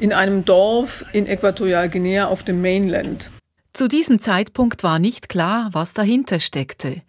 in 0.00 0.12
einem 0.12 0.44
Dorf 0.44 1.04
in 1.12 1.28
Äquatorialguinea 1.28 2.26
auf 2.26 2.42
dem 2.42 2.60
Mainland. 2.60 3.30
Zu 3.74 3.86
diesem 3.86 4.20
Zeitpunkt 4.20 4.82
war 4.82 4.98
nicht 4.98 5.28
klar, 5.28 5.68
was 5.70 5.94
dahinter 5.94 6.40
steckte. 6.40 7.02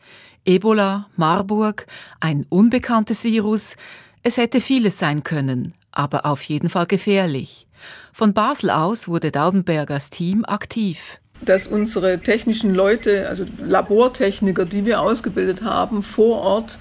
Ebola, 0.45 1.07
Marburg, 1.15 1.87
ein 2.19 2.45
unbekanntes 2.49 3.23
Virus, 3.23 3.75
es 4.21 4.37
hätte 4.37 4.61
vieles 4.61 4.99
sein 4.99 5.23
können, 5.23 5.73
aber 5.93 6.25
auf 6.25 6.43
jeden 6.43 6.69
Fall 6.69 6.85
gefährlich. 6.85 7.67
Von 8.11 8.33
Basel 8.33 8.69
aus 8.69 9.07
wurde 9.07 9.31
Daubenbergers 9.31 10.09
Team 10.09 10.43
aktiv 10.45 11.19
dass 11.45 11.67
unsere 11.67 12.19
technischen 12.19 12.73
Leute, 12.73 13.27
also 13.27 13.45
Labortechniker, 13.59 14.65
die 14.65 14.85
wir 14.85 15.01
ausgebildet 15.01 15.61
haben, 15.61 16.03
vor 16.03 16.39
Ort 16.39 16.77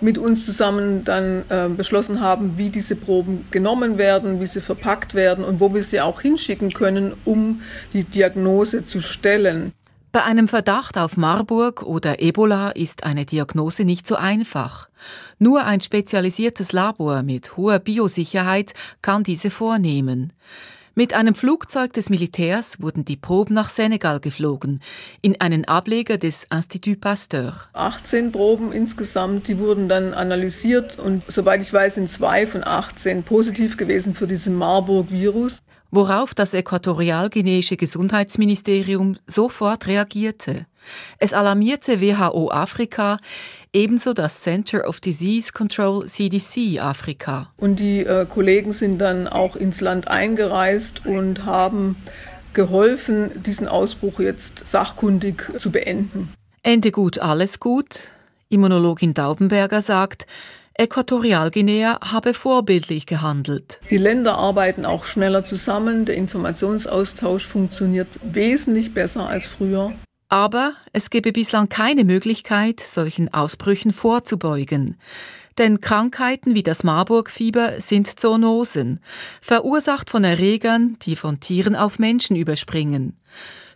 mit 0.00 0.18
uns 0.18 0.44
zusammen 0.44 1.04
dann 1.04 1.44
äh, 1.48 1.68
beschlossen 1.68 2.20
haben, 2.20 2.58
wie 2.58 2.68
diese 2.68 2.96
Proben 2.96 3.46
genommen 3.50 3.98
werden, 3.98 4.40
wie 4.40 4.46
sie 4.46 4.60
verpackt 4.60 5.14
werden 5.14 5.44
und 5.44 5.60
wo 5.60 5.74
wir 5.74 5.84
sie 5.84 6.00
auch 6.00 6.20
hinschicken 6.20 6.72
können, 6.72 7.14
um 7.24 7.62
die 7.92 8.04
Diagnose 8.04 8.84
zu 8.84 9.00
stellen. 9.00 9.72
Bei 10.12 10.24
einem 10.24 10.48
Verdacht 10.48 10.96
auf 10.96 11.16
Marburg 11.16 11.82
oder 11.82 12.22
Ebola 12.22 12.70
ist 12.70 13.04
eine 13.04 13.26
Diagnose 13.26 13.84
nicht 13.84 14.06
so 14.06 14.16
einfach. 14.16 14.88
Nur 15.38 15.64
ein 15.64 15.80
spezialisiertes 15.80 16.72
Labor 16.72 17.22
mit 17.22 17.56
hoher 17.56 17.78
Biosicherheit 17.78 18.72
kann 19.02 19.24
diese 19.24 19.50
vornehmen. 19.50 20.32
Mit 20.98 21.12
einem 21.12 21.34
Flugzeug 21.34 21.92
des 21.92 22.08
Militärs 22.08 22.80
wurden 22.80 23.04
die 23.04 23.18
Proben 23.18 23.52
nach 23.52 23.68
Senegal 23.68 24.18
geflogen, 24.18 24.80
in 25.20 25.38
einen 25.42 25.66
Ableger 25.66 26.16
des 26.16 26.44
Institut 26.50 27.02
Pasteur. 27.02 27.52
18 27.74 28.32
Proben 28.32 28.72
insgesamt, 28.72 29.46
die 29.46 29.58
wurden 29.58 29.90
dann 29.90 30.14
analysiert 30.14 30.98
und 30.98 31.22
soweit 31.28 31.60
ich 31.60 31.70
weiß, 31.70 31.96
sind 31.96 32.08
zwei 32.08 32.46
von 32.46 32.66
18 32.66 33.24
positiv 33.24 33.76
gewesen 33.76 34.14
für 34.14 34.26
diesen 34.26 34.54
Marburg-Virus 34.54 35.60
worauf 35.90 36.34
das 36.34 36.54
äquatorialguineische 36.54 37.76
Gesundheitsministerium 37.76 39.16
sofort 39.26 39.86
reagierte. 39.86 40.66
Es 41.18 41.32
alarmierte 41.32 42.00
WHO 42.00 42.50
Afrika, 42.50 43.18
ebenso 43.72 44.12
das 44.12 44.40
Center 44.40 44.88
of 44.88 45.00
Disease 45.00 45.52
Control 45.52 46.06
CDC 46.06 46.80
Afrika. 46.80 47.52
Und 47.56 47.80
die 47.80 48.00
äh, 48.00 48.26
Kollegen 48.26 48.72
sind 48.72 48.98
dann 48.98 49.26
auch 49.28 49.56
ins 49.56 49.80
Land 49.80 50.08
eingereist 50.08 51.04
und 51.04 51.44
haben 51.44 51.96
geholfen, 52.52 53.42
diesen 53.42 53.68
Ausbruch 53.68 54.18
jetzt 54.20 54.66
sachkundig 54.66 55.52
zu 55.58 55.70
beenden. 55.70 56.32
Ende 56.62 56.90
gut, 56.90 57.18
alles 57.18 57.60
gut. 57.60 58.10
Immunologin 58.48 59.12
Daubenberger 59.12 59.82
sagt, 59.82 60.26
Äquatorialguinea 60.78 62.00
habe 62.12 62.34
vorbildlich 62.34 63.06
gehandelt. 63.06 63.80
Die 63.88 63.96
Länder 63.96 64.36
arbeiten 64.36 64.84
auch 64.84 65.04
schneller 65.04 65.42
zusammen, 65.42 66.04
der 66.04 66.16
Informationsaustausch 66.16 67.46
funktioniert 67.46 68.08
wesentlich 68.22 68.92
besser 68.92 69.26
als 69.26 69.46
früher. 69.46 69.92
Aber 70.28 70.74
es 70.92 71.10
gebe 71.10 71.32
bislang 71.32 71.68
keine 71.68 72.04
Möglichkeit, 72.04 72.80
solchen 72.80 73.32
Ausbrüchen 73.32 73.92
vorzubeugen. 73.92 74.98
Denn 75.56 75.80
Krankheiten 75.80 76.54
wie 76.54 76.62
das 76.62 76.84
Marburg-Fieber 76.84 77.80
sind 77.80 78.20
Zoonosen, 78.20 79.00
verursacht 79.40 80.10
von 80.10 80.24
Erregern, 80.24 80.98
die 81.02 81.16
von 81.16 81.40
Tieren 81.40 81.74
auf 81.74 81.98
Menschen 81.98 82.36
überspringen. 82.36 83.16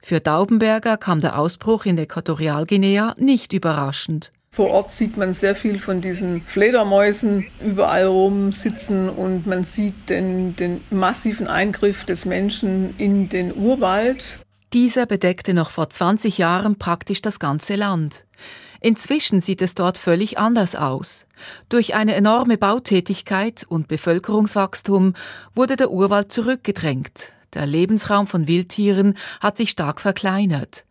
Für 0.03 0.21
Daubenberger 0.21 0.99
kam 0.99 1.21
der 1.21 1.39
Ausbruch 1.39 1.87
in 1.87 1.97
Äquatorialguinea 1.97 3.15
nicht 3.19 3.53
überraschend. 3.53 4.33
Vor 4.53 4.71
Ort 4.71 4.91
sieht 4.91 5.17
man 5.17 5.33
sehr 5.33 5.55
viel 5.55 5.79
von 5.79 6.01
diesen 6.01 6.43
Fledermäusen 6.43 7.47
überall 7.61 8.07
rum 8.07 8.51
sitzen 8.51 9.09
und 9.09 9.47
man 9.47 9.63
sieht 9.63 10.11
den, 10.11 10.57
den 10.57 10.83
massiven 10.91 11.47
Eingriff 11.47 12.05
des 12.05 12.25
Menschen 12.25 12.97
in 12.99 13.29
den 13.29 13.57
Urwald. 13.57 14.41
Dieser 14.73 15.07
bedeckte 15.07 15.55
noch 15.55 15.71
vor 15.71 15.89
20 15.89 16.39
Jahren 16.39 16.79
praktisch 16.79 17.23
das 17.23 17.39
ganze 17.39 17.77
Land. 17.77 18.25
Inzwischen 18.81 19.41
sieht 19.41 19.63
es 19.63 19.75
dort 19.75 19.99
völlig 19.99 20.39
anders 20.39 20.75
aus. 20.75 21.27
Durch 21.69 21.95
eine 21.95 22.15
enorme 22.17 22.59
Bautätigkeit 22.59 23.65
und 23.69 23.87
Bevölkerungswachstum 23.87 25.15
wurde 25.55 25.77
der 25.77 25.93
Urwald 25.93 26.33
zurückgedrängt. 26.33 27.35
Der 27.55 27.67
Lebensraum 27.67 28.27
von 28.27 28.49
Wildtieren 28.49 29.17
hat 29.41 29.57
sich 29.57 29.71
stark 29.71 30.01
verkleinert. 30.01 30.85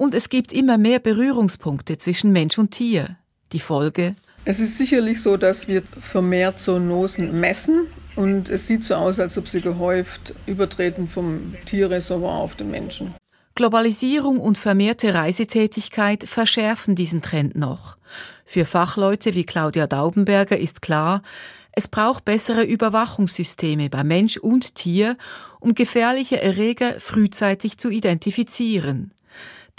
Und 0.00 0.14
es 0.14 0.30
gibt 0.30 0.50
immer 0.54 0.78
mehr 0.78 0.98
Berührungspunkte 0.98 1.98
zwischen 1.98 2.32
Mensch 2.32 2.56
und 2.56 2.70
Tier. 2.70 3.18
Die 3.52 3.60
Folge? 3.60 4.14
Es 4.46 4.58
ist 4.58 4.78
sicherlich 4.78 5.20
so, 5.20 5.36
dass 5.36 5.68
wir 5.68 5.82
vermehrt 6.00 6.58
Zoonosen 6.58 7.38
messen. 7.38 7.86
Und 8.16 8.48
es 8.48 8.66
sieht 8.66 8.82
so 8.82 8.94
aus, 8.94 9.18
als 9.18 9.36
ob 9.36 9.46
sie 9.46 9.60
gehäuft 9.60 10.34
übertreten 10.46 11.06
vom 11.06 11.54
Tierreservoir 11.66 12.32
auf 12.32 12.54
den 12.54 12.70
Menschen. 12.70 13.14
Globalisierung 13.54 14.40
und 14.40 14.56
vermehrte 14.56 15.12
Reisetätigkeit 15.12 16.24
verschärfen 16.24 16.94
diesen 16.94 17.20
Trend 17.20 17.56
noch. 17.56 17.98
Für 18.46 18.64
Fachleute 18.64 19.34
wie 19.34 19.44
Claudia 19.44 19.86
Daubenberger 19.86 20.56
ist 20.56 20.80
klar, 20.80 21.20
es 21.72 21.88
braucht 21.88 22.24
bessere 22.24 22.64
Überwachungssysteme 22.64 23.90
bei 23.90 24.02
Mensch 24.02 24.38
und 24.38 24.76
Tier, 24.76 25.18
um 25.60 25.74
gefährliche 25.74 26.40
Erreger 26.40 26.98
frühzeitig 27.00 27.76
zu 27.76 27.90
identifizieren. 27.90 29.12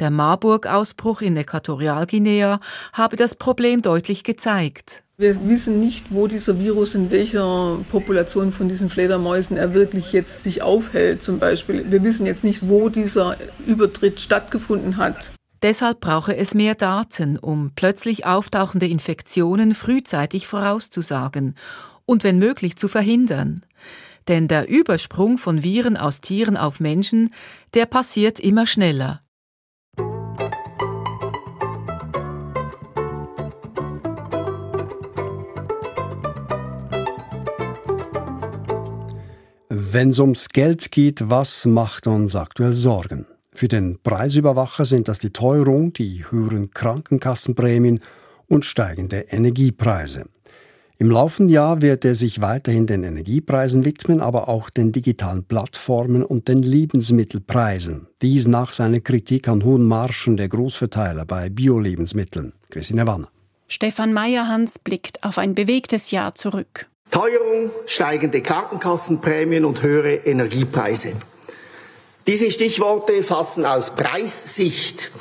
Der 0.01 0.09
Marburg-Ausbruch 0.09 1.21
in 1.21 1.37
Äquatorialguinea 1.37 2.59
habe 2.91 3.15
das 3.17 3.35
Problem 3.35 3.83
deutlich 3.83 4.23
gezeigt. 4.23 5.03
Wir 5.17 5.47
wissen 5.47 5.79
nicht, 5.79 6.07
wo 6.09 6.25
dieser 6.25 6.57
Virus 6.57 6.95
in 6.95 7.11
welcher 7.11 7.77
Population 7.91 8.51
von 8.51 8.67
diesen 8.67 8.89
Fledermäusen 8.89 9.57
er 9.57 9.75
wirklich 9.75 10.11
jetzt 10.11 10.41
sich 10.41 10.63
aufhält, 10.63 11.21
zum 11.21 11.37
Beispiel. 11.37 11.91
Wir 11.91 12.03
wissen 12.03 12.25
jetzt 12.25 12.43
nicht, 12.43 12.67
wo 12.67 12.89
dieser 12.89 13.37
Übertritt 13.67 14.19
stattgefunden 14.19 14.97
hat. 14.97 15.33
Deshalb 15.61 15.99
brauche 15.99 16.35
es 16.35 16.55
mehr 16.55 16.73
Daten, 16.73 17.37
um 17.37 17.73
plötzlich 17.75 18.25
auftauchende 18.25 18.87
Infektionen 18.87 19.75
frühzeitig 19.75 20.47
vorauszusagen 20.47 21.53
und 22.07 22.23
wenn 22.23 22.39
möglich 22.39 22.75
zu 22.75 22.87
verhindern. 22.87 23.61
Denn 24.27 24.47
der 24.47 24.67
Übersprung 24.67 25.37
von 25.37 25.61
Viren 25.61 25.95
aus 25.95 26.21
Tieren 26.21 26.57
auf 26.57 26.79
Menschen, 26.79 27.31
der 27.75 27.85
passiert 27.85 28.39
immer 28.39 28.65
schneller. 28.65 29.20
Wenn 39.93 40.11
es 40.11 40.19
ums 40.19 40.47
Geld 40.47 40.89
geht, 40.93 41.29
was 41.29 41.65
macht 41.65 42.07
uns 42.07 42.37
aktuell 42.37 42.75
Sorgen? 42.75 43.25
Für 43.51 43.67
den 43.67 43.99
Preisüberwacher 44.01 44.85
sind 44.85 45.09
das 45.09 45.19
die 45.19 45.31
Teuerung, 45.31 45.91
die 45.91 46.23
höheren 46.29 46.71
Krankenkassenprämien 46.71 47.99
und 48.47 48.63
steigende 48.63 49.25
Energiepreise. 49.29 50.29
Im 50.97 51.11
laufenden 51.11 51.53
Jahr 51.53 51.81
wird 51.81 52.05
er 52.05 52.15
sich 52.15 52.39
weiterhin 52.39 52.87
den 52.87 53.03
Energiepreisen 53.03 53.83
widmen, 53.83 54.21
aber 54.21 54.47
auch 54.47 54.69
den 54.69 54.93
digitalen 54.93 55.43
Plattformen 55.43 56.23
und 56.23 56.47
den 56.47 56.63
Lebensmittelpreisen. 56.63 58.07
Dies 58.21 58.47
nach 58.47 58.71
seiner 58.71 59.01
Kritik 59.01 59.49
an 59.49 59.65
hohen 59.65 59.83
Margen 59.83 60.37
der 60.37 60.47
Großverteiler 60.47 61.25
bei 61.25 61.49
Bio-Lebensmitteln. 61.49 62.53
Christine 62.69 63.07
Wanner. 63.07 63.27
Stefan 63.67 64.13
Meyerhans 64.13 64.79
blickt 64.79 65.21
auf 65.25 65.37
ein 65.37 65.53
bewegtes 65.53 66.11
Jahr 66.11 66.33
zurück. 66.33 66.87
Teuerung, 67.11 67.71
steigende 67.85 68.41
Krankenkassenprämien 68.41 69.65
und 69.65 69.83
höhere 69.83 70.15
Energiepreise. 70.15 71.13
Diese 72.25 72.49
Stichworte 72.49 73.21
fassen 73.23 73.65
aus 73.65 73.95
Preissicht 73.95 75.11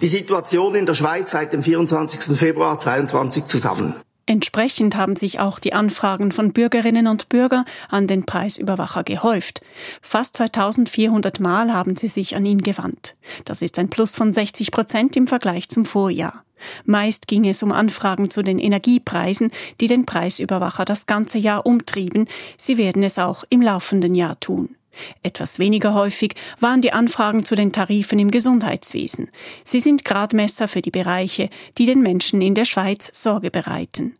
die 0.00 0.08
Situation 0.08 0.74
in 0.74 0.86
der 0.86 0.94
Schweiz 0.94 1.30
seit 1.30 1.52
dem 1.52 1.62
24. 1.62 2.36
Februar 2.38 2.78
2022 2.78 3.46
zusammen. 3.46 3.94
Entsprechend 4.30 4.94
haben 4.94 5.16
sich 5.16 5.40
auch 5.40 5.58
die 5.58 5.72
Anfragen 5.72 6.30
von 6.30 6.52
Bürgerinnen 6.52 7.08
und 7.08 7.28
Bürgern 7.28 7.64
an 7.88 8.06
den 8.06 8.26
Preisüberwacher 8.26 9.02
gehäuft. 9.02 9.60
Fast 10.02 10.36
2400 10.36 11.40
Mal 11.40 11.74
haben 11.74 11.96
sie 11.96 12.06
sich 12.06 12.36
an 12.36 12.46
ihn 12.46 12.58
gewandt. 12.58 13.16
Das 13.44 13.60
ist 13.60 13.76
ein 13.80 13.90
Plus 13.90 14.14
von 14.14 14.32
60 14.32 14.70
Prozent 14.70 15.16
im 15.16 15.26
Vergleich 15.26 15.68
zum 15.68 15.84
Vorjahr. 15.84 16.44
Meist 16.84 17.26
ging 17.26 17.44
es 17.44 17.60
um 17.64 17.72
Anfragen 17.72 18.30
zu 18.30 18.44
den 18.44 18.60
Energiepreisen, 18.60 19.50
die 19.80 19.88
den 19.88 20.06
Preisüberwacher 20.06 20.84
das 20.84 21.06
ganze 21.06 21.38
Jahr 21.38 21.66
umtrieben. 21.66 22.28
Sie 22.56 22.78
werden 22.78 23.02
es 23.02 23.18
auch 23.18 23.42
im 23.50 23.60
laufenden 23.60 24.14
Jahr 24.14 24.38
tun. 24.38 24.76
Etwas 25.24 25.58
weniger 25.58 25.94
häufig 25.94 26.34
waren 26.60 26.82
die 26.82 26.92
Anfragen 26.92 27.44
zu 27.44 27.56
den 27.56 27.72
Tarifen 27.72 28.20
im 28.20 28.30
Gesundheitswesen. 28.30 29.28
Sie 29.64 29.80
sind 29.80 30.04
Gradmesser 30.04 30.68
für 30.68 30.82
die 30.82 30.92
Bereiche, 30.92 31.50
die 31.78 31.86
den 31.86 32.00
Menschen 32.00 32.40
in 32.40 32.54
der 32.54 32.64
Schweiz 32.64 33.10
Sorge 33.12 33.50
bereiten. 33.50 34.14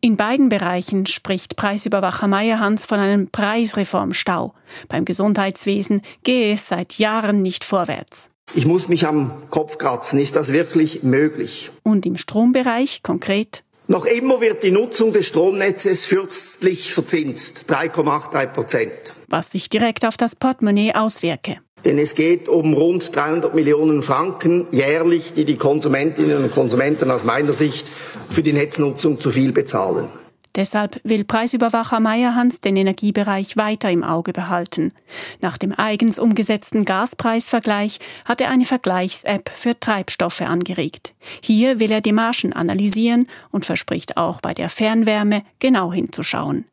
In 0.00 0.16
beiden 0.16 0.48
Bereichen 0.48 1.06
spricht 1.06 1.56
Preisüberwacher 1.56 2.26
Meyerhans 2.26 2.86
von 2.86 2.98
einem 2.98 3.28
Preisreformstau. 3.30 4.54
Beim 4.88 5.04
Gesundheitswesen 5.04 6.02
gehe 6.22 6.52
es 6.52 6.68
seit 6.68 6.98
Jahren 6.98 7.42
nicht 7.42 7.64
vorwärts. 7.64 8.30
Ich 8.54 8.66
muss 8.66 8.88
mich 8.88 9.06
am 9.06 9.32
Kopf 9.50 9.78
kratzen. 9.78 10.18
Ist 10.18 10.36
das 10.36 10.52
wirklich 10.52 11.02
möglich? 11.02 11.70
Und 11.82 12.06
im 12.06 12.16
Strombereich 12.16 13.02
konkret? 13.02 13.64
Noch 13.88 14.04
immer 14.04 14.40
wird 14.40 14.62
die 14.62 14.70
Nutzung 14.70 15.12
des 15.12 15.26
Stromnetzes 15.26 16.04
fürstlich 16.04 16.92
verzinst. 16.92 17.70
3,83 17.70 18.46
Prozent. 18.46 19.14
Was 19.28 19.52
sich 19.52 19.68
direkt 19.68 20.04
auf 20.04 20.16
das 20.16 20.34
Portemonnaie 20.36 20.94
auswirke. 20.94 21.58
Denn 21.86 22.00
es 22.00 22.16
geht 22.16 22.48
um 22.48 22.74
rund 22.74 23.14
300 23.14 23.54
Millionen 23.54 24.02
Franken 24.02 24.66
jährlich, 24.72 25.34
die 25.34 25.44
die 25.44 25.54
Konsumentinnen 25.54 26.42
und 26.42 26.50
Konsumenten 26.50 27.12
aus 27.12 27.24
meiner 27.24 27.52
Sicht 27.52 27.86
für 28.28 28.42
die 28.42 28.52
Netznutzung 28.52 29.20
zu 29.20 29.30
viel 29.30 29.52
bezahlen. 29.52 30.08
Deshalb 30.56 30.98
will 31.04 31.22
Preisüberwacher 31.22 32.00
Meyerhans 32.00 32.60
den 32.60 32.74
Energiebereich 32.74 33.56
weiter 33.56 33.88
im 33.88 34.02
Auge 34.02 34.32
behalten. 34.32 34.92
Nach 35.40 35.58
dem 35.58 35.72
eigens 35.78 36.18
umgesetzten 36.18 36.84
Gaspreisvergleich 36.84 38.00
hat 38.24 38.40
er 38.40 38.50
eine 38.50 38.64
Vergleichs-App 38.64 39.48
für 39.48 39.78
Treibstoffe 39.78 40.40
angeregt. 40.40 41.14
Hier 41.40 41.78
will 41.78 41.92
er 41.92 42.00
die 42.00 42.12
Margen 42.12 42.52
analysieren 42.52 43.28
und 43.52 43.64
verspricht 43.64 44.16
auch 44.16 44.40
bei 44.40 44.54
der 44.54 44.70
Fernwärme 44.70 45.42
genau 45.60 45.92
hinzuschauen. 45.92 46.64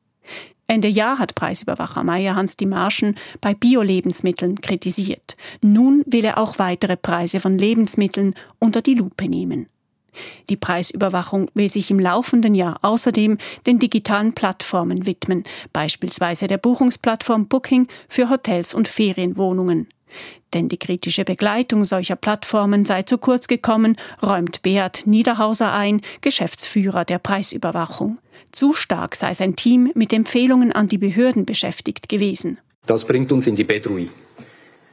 Ende 0.73 0.87
Jahr 0.87 1.19
hat 1.19 1.35
Preisüberwacher 1.35 2.03
Meyerhans 2.03 2.57
die 2.57 2.65
Margen 2.65 3.13
bei 3.41 3.53
Bio-Lebensmitteln 3.53 4.59
kritisiert. 4.59 5.37
Nun 5.61 6.01
will 6.07 6.25
er 6.25 6.39
auch 6.39 6.57
weitere 6.57 6.97
Preise 6.97 7.39
von 7.39 7.59
Lebensmitteln 7.59 8.33
unter 8.57 8.81
die 8.81 8.95
Lupe 8.95 9.29
nehmen. 9.29 9.67
Die 10.49 10.57
Preisüberwachung 10.57 11.51
will 11.53 11.69
sich 11.69 11.91
im 11.91 11.99
laufenden 11.99 12.55
Jahr 12.55 12.79
außerdem 12.81 13.37
den 13.67 13.77
digitalen 13.77 14.33
Plattformen 14.33 15.05
widmen, 15.05 15.43
beispielsweise 15.73 16.47
der 16.47 16.57
Buchungsplattform 16.57 17.47
Booking 17.47 17.87
für 18.09 18.31
Hotels 18.31 18.73
und 18.73 18.87
Ferienwohnungen. 18.87 19.87
Denn 20.53 20.69
die 20.69 20.77
kritische 20.77 21.25
Begleitung 21.25 21.85
solcher 21.85 22.15
Plattformen 22.15 22.85
sei 22.85 23.03
zu 23.03 23.17
kurz 23.17 23.47
gekommen, 23.47 23.97
räumt 24.21 24.61
Beat 24.61 25.03
Niederhauser 25.05 25.73
ein, 25.73 26.01
Geschäftsführer 26.21 27.05
der 27.05 27.19
Preisüberwachung. 27.19 28.19
Zu 28.51 28.73
stark 28.73 29.15
sei 29.15 29.33
sein 29.33 29.55
Team 29.55 29.91
mit 29.95 30.13
Empfehlungen 30.13 30.71
an 30.71 30.87
die 30.87 30.99
Behörden 30.99 31.45
beschäftigt 31.45 32.07
gewesen. 32.07 32.59
Das 32.85 33.05
bringt 33.05 33.31
uns 33.31 33.47
in 33.47 33.55
die 33.55 33.63
Bedrohung. 33.63 34.09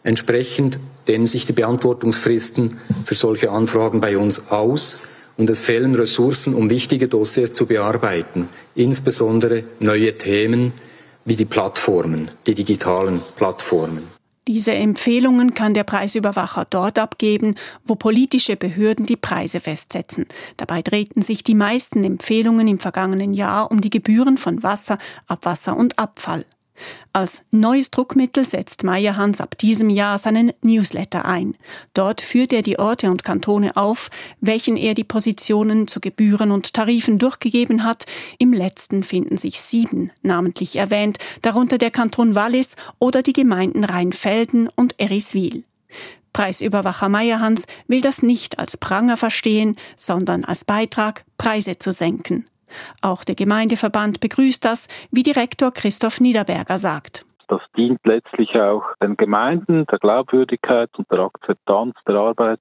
Entsprechend 0.03 0.79
dehnen 1.09 1.27
sich 1.27 1.44
die 1.44 1.53
Beantwortungsfristen 1.53 2.79
für 3.05 3.14
solche 3.14 3.51
Anfragen 3.51 4.01
bei 4.01 4.16
uns 4.16 4.51
aus 4.51 4.99
und 5.37 5.51
es 5.51 5.61
fehlen 5.61 5.94
Ressourcen, 5.94 6.55
um 6.55 6.71
wichtige 6.71 7.09
Dossiers 7.09 7.53
zu 7.53 7.66
bearbeiten, 7.66 8.49
insbesondere 8.75 9.64
neue 9.79 10.16
Themen 10.16 10.73
wie 11.25 11.37
die 11.37 11.44
Plattformen, 11.44 12.31
die 12.47 12.55
digitalen 12.55 13.21
Plattformen. 13.37 14.19
Diese 14.51 14.75
Empfehlungen 14.75 15.55
kann 15.55 15.75
der 15.75 15.85
Preisüberwacher 15.85 16.67
dort 16.69 16.99
abgeben, 16.99 17.55
wo 17.85 17.95
politische 17.95 18.57
Behörden 18.57 19.07
die 19.07 19.15
Preise 19.15 19.61
festsetzen. 19.61 20.27
Dabei 20.57 20.83
drehten 20.83 21.23
sich 21.23 21.45
die 21.45 21.55
meisten 21.55 22.03
Empfehlungen 22.03 22.67
im 22.67 22.81
vergangenen 22.81 23.33
Jahr 23.33 23.71
um 23.71 23.81
die 23.81 23.91
Gebühren 23.91 24.39
von 24.39 24.65
Wasser, 24.65 24.99
Abwasser 25.29 25.77
und 25.77 26.01
Abfall. 26.01 26.45
Als 27.12 27.43
neues 27.51 27.90
Druckmittel 27.90 28.45
setzt 28.45 28.85
Meyerhans 28.85 29.40
ab 29.40 29.59
diesem 29.59 29.90
Jahr 29.90 30.19
seinen 30.19 30.53
Newsletter 30.62 31.25
ein. 31.25 31.57
Dort 31.95 32.21
führt 32.21 32.53
er 32.53 32.62
die 32.62 32.79
Orte 32.79 33.11
und 33.11 33.25
Kantone 33.25 33.77
auf, 33.77 34.11
welchen 34.40 34.77
er 34.77 34.95
die 34.95 35.05
Positionen 35.05 35.88
zu 35.88 36.01
Gebühren 36.01 36.51
und 36.51 36.73
Tarifen 36.73 37.19
durchgegeben 37.19 37.85
hat. 37.85 38.07
Im 38.38 38.53
letzten 38.53 39.03
finden 39.03 39.37
sich 39.37 39.61
sieben 39.61 40.12
namentlich 40.23 40.77
erwähnt, 40.77 41.19
darunter 41.43 41.79
der 41.79 41.90
Kanton 41.90 42.35
Wallis 42.35 42.77
oder 42.99 43.23
die 43.23 43.33
Gemeinden 43.33 43.85
Rheinfelden 43.85 44.69
und 44.69 44.95
Eriswil. 44.99 45.64
Preisüberwacher 46.33 47.09
Meyerhans 47.09 47.66
will 47.88 48.01
das 48.01 48.23
nicht 48.23 48.59
als 48.59 48.77
Pranger 48.77 49.16
verstehen, 49.16 49.77
sondern 49.97 50.45
als 50.45 50.64
Beitrag, 50.64 51.25
Preise 51.38 51.79
zu 51.79 51.93
senken. 51.93 52.45
Auch 53.02 53.24
der 53.24 53.35
Gemeindeverband 53.35 54.20
begrüßt 54.20 54.64
das, 54.64 54.88
wie 55.11 55.22
Direktor 55.22 55.72
Christoph 55.72 56.20
Niederberger 56.20 56.78
sagt. 56.78 57.24
Das 57.48 57.61
dient 57.76 57.98
letztlich 58.04 58.54
auch 58.54 58.85
den 59.02 59.16
Gemeinden, 59.16 59.85
der 59.87 59.98
Glaubwürdigkeit 59.98 60.88
und 60.96 61.11
der 61.11 61.18
Akzeptanz 61.18 61.96
der 62.06 62.14
Arbeit 62.14 62.61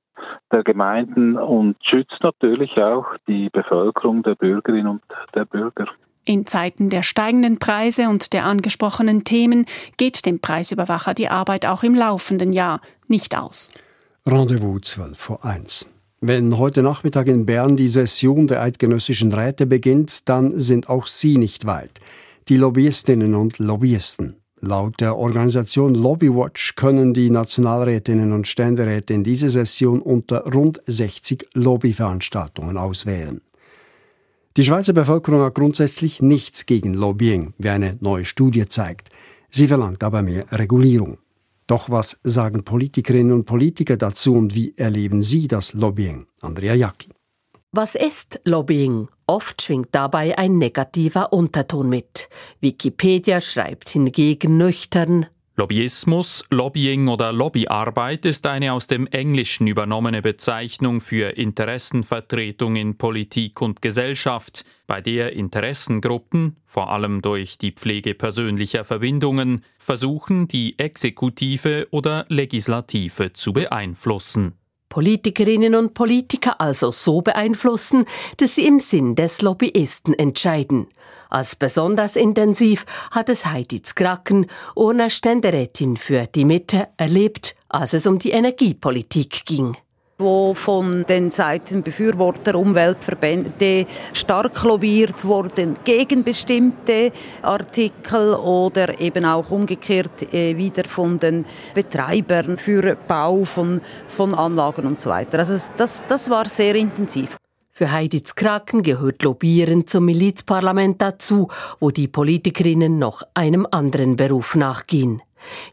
der 0.52 0.64
Gemeinden 0.64 1.38
und 1.38 1.76
schützt 1.84 2.18
natürlich 2.24 2.76
auch 2.82 3.06
die 3.28 3.50
Bevölkerung 3.52 4.24
der 4.24 4.34
Bürgerinnen 4.34 4.88
und 4.88 5.04
der 5.36 5.46
Bürger. 5.46 5.86
In 6.26 6.48
Zeiten 6.48 6.90
der 6.90 7.04
steigenden 7.04 7.60
Preise 7.60 8.10
und 8.10 8.34
der 8.34 8.46
angesprochenen 8.46 9.24
Themen 9.24 9.68
geht 9.98 10.26
dem 10.26 10.40
Preisüberwacher 10.40 11.14
die 11.14 11.30
Arbeit 11.30 11.68
auch 11.68 11.84
im 11.84 11.94
laufenden 11.94 12.52
Jahr 12.52 12.82
nicht 13.08 13.38
aus. 13.38 13.72
Rendezvous 14.26 14.82
12 14.82 15.18
vor 15.18 15.46
1. 15.46 15.90
Wenn 16.22 16.58
heute 16.58 16.84
Nachmittag 16.84 17.28
in 17.28 17.46
Bern 17.46 17.78
die 17.78 17.88
Session 17.88 18.48
der 18.48 18.62
eidgenössischen 18.62 19.32
Räte 19.32 19.66
beginnt, 19.66 20.28
dann 20.28 20.60
sind 20.60 20.90
auch 20.90 21.08
Sie 21.08 21.38
nicht 21.38 21.66
weit. 21.66 22.02
Die 22.50 22.58
Lobbyistinnen 22.58 23.36
und 23.36 23.58
Lobbyisten. 23.58 24.36
Laut 24.60 25.00
der 25.00 25.16
Organisation 25.16 25.96
Lobbywatch 25.96 26.76
können 26.76 27.14
die 27.14 27.30
Nationalrätinnen 27.30 28.34
und 28.34 28.48
Ständeräte 28.48 29.14
in 29.14 29.24
dieser 29.24 29.50
Session 29.50 30.02
unter 30.02 30.44
rund 30.44 30.82
60 30.88 31.48
Lobbyveranstaltungen 31.54 32.76
auswählen. 32.76 33.40
Die 34.58 34.66
Schweizer 34.66 34.92
Bevölkerung 34.92 35.40
hat 35.44 35.56
grundsätzlich 35.56 36.22
nichts 36.22 36.66
gegen 36.66 36.96
Lobbying, 36.96 37.54
wie 37.58 37.70
eine 37.70 37.96
neue 38.02 38.26
Studie 38.26 38.68
zeigt. 38.68 39.08
Sie 39.50 39.70
verlangt 39.70 40.04
aber 40.04 40.22
mehr 40.22 40.46
Regulierung. 40.52 41.18
Doch 41.70 41.92
was 41.92 42.20
sagen 42.24 42.64
Politikerinnen 42.64 43.32
und 43.32 43.46
Politiker 43.46 43.96
dazu 43.96 44.34
und 44.34 44.56
wie 44.56 44.74
erleben 44.76 45.22
sie 45.22 45.48
das 45.48 45.74
Lobbying? 45.74 46.26
Andrea 46.42 46.74
Jacki. 46.74 47.10
Was 47.72 47.94
ist 47.94 48.42
Lobbying? 48.44 49.08
Oft 49.28 49.62
schwingt 49.62 49.90
dabei 49.92 50.36
ein 50.36 50.58
negativer 50.58 51.32
Unterton 51.32 51.88
mit. 51.88 52.28
Wikipedia 52.60 53.40
schreibt 53.40 53.90
hingegen 53.90 54.58
nüchtern, 54.58 55.28
Lobbyismus, 55.58 56.46
Lobbying 56.50 57.10
oder 57.10 57.34
Lobbyarbeit 57.34 58.26
ist 58.26 58.48
eine 58.48 58.72
aus 58.74 58.88
dem 58.88 59.06
Englischen 59.08 59.68
übernommene 59.68 60.22
Bezeichnung 60.22 61.02
für 61.02 61.38
Interessenvertretung 61.38 62.78
in 62.78 62.98
Politik 62.98 63.62
und 63.62 63.82
Gesellschaft, 63.82 64.64
bei 64.90 65.02
der 65.02 65.34
Interessengruppen, 65.34 66.56
vor 66.66 66.90
allem 66.90 67.22
durch 67.22 67.60
die 67.60 67.72
Pflege 67.72 68.16
persönlicher 68.16 68.84
Verbindungen, 68.84 69.64
versuchen, 69.78 70.48
die 70.48 70.80
Exekutive 70.80 71.88
oder 71.92 72.26
Legislative 72.28 73.32
zu 73.34 73.54
beeinflussen. 73.54 74.56
Politikerinnen 74.90 75.76
und 75.76 75.94
Politiker 75.94 76.60
also 76.60 76.90
so 76.90 77.22
beeinflussen, 77.22 78.06
dass 78.38 78.56
sie 78.56 78.66
im 78.66 78.80
Sinn 78.80 79.14
des 79.14 79.44
Lobbyisten 79.44 80.16
entscheiden. 80.16 80.88
Als 81.30 81.56
besonders 81.56 82.16
intensiv 82.16 82.88
hat 83.12 83.30
es 83.30 83.46
Heidi 83.46 83.84
Zkraken, 83.84 84.48
Urner 84.76 85.12
Ständerätin 85.12 85.98
für 85.98 86.26
die 86.26 86.46
Mitte, 86.46 86.88
erlebt, 86.98 87.56
als 87.70 87.94
es 87.94 88.08
um 88.08 88.18
die 88.18 88.32
Energiepolitik 88.32 89.46
ging 89.46 89.78
wo 90.20 90.54
von 90.54 91.06
den 91.06 91.32
Seiten 91.32 91.82
Befürworter, 91.82 92.56
Umweltverbände 92.56 93.86
stark 94.12 94.62
lobbyiert 94.64 95.24
wurden 95.24 95.78
gegen 95.86 96.26
bestimmte 96.26 97.14
Artikel 97.42 98.34
oder 98.34 99.00
eben 99.00 99.24
auch 99.24 99.50
umgekehrt 99.50 100.34
äh, 100.34 100.58
wieder 100.58 100.84
von 100.84 101.18
den 101.20 101.46
Betreibern 101.74 102.58
für 102.58 102.98
Bau 103.08 103.46
von, 103.46 103.80
von 104.10 104.34
Anlagen 104.34 104.86
und 104.86 105.00
so 105.00 105.10
weiter. 105.10 105.40
Also 105.40 105.72
das, 105.78 106.04
das 106.06 106.30
war 106.30 106.46
sehr 106.50 106.76
intensiv. 106.76 107.38
Für 107.72 107.94
Heidi 107.94 108.22
Kraken 108.22 108.84
gehört 108.84 109.24
Lobbyieren 109.24 109.88
zum 109.88 110.04
Milizparlament 110.04 111.02
dazu, 111.02 111.48
wo 111.80 111.92
die 111.92 112.10
Politikerinnen 112.10 113.00
noch 113.00 113.24
einem 113.36 113.66
anderen 113.72 114.18
Beruf 114.18 114.56
nachgehen. 114.56 115.22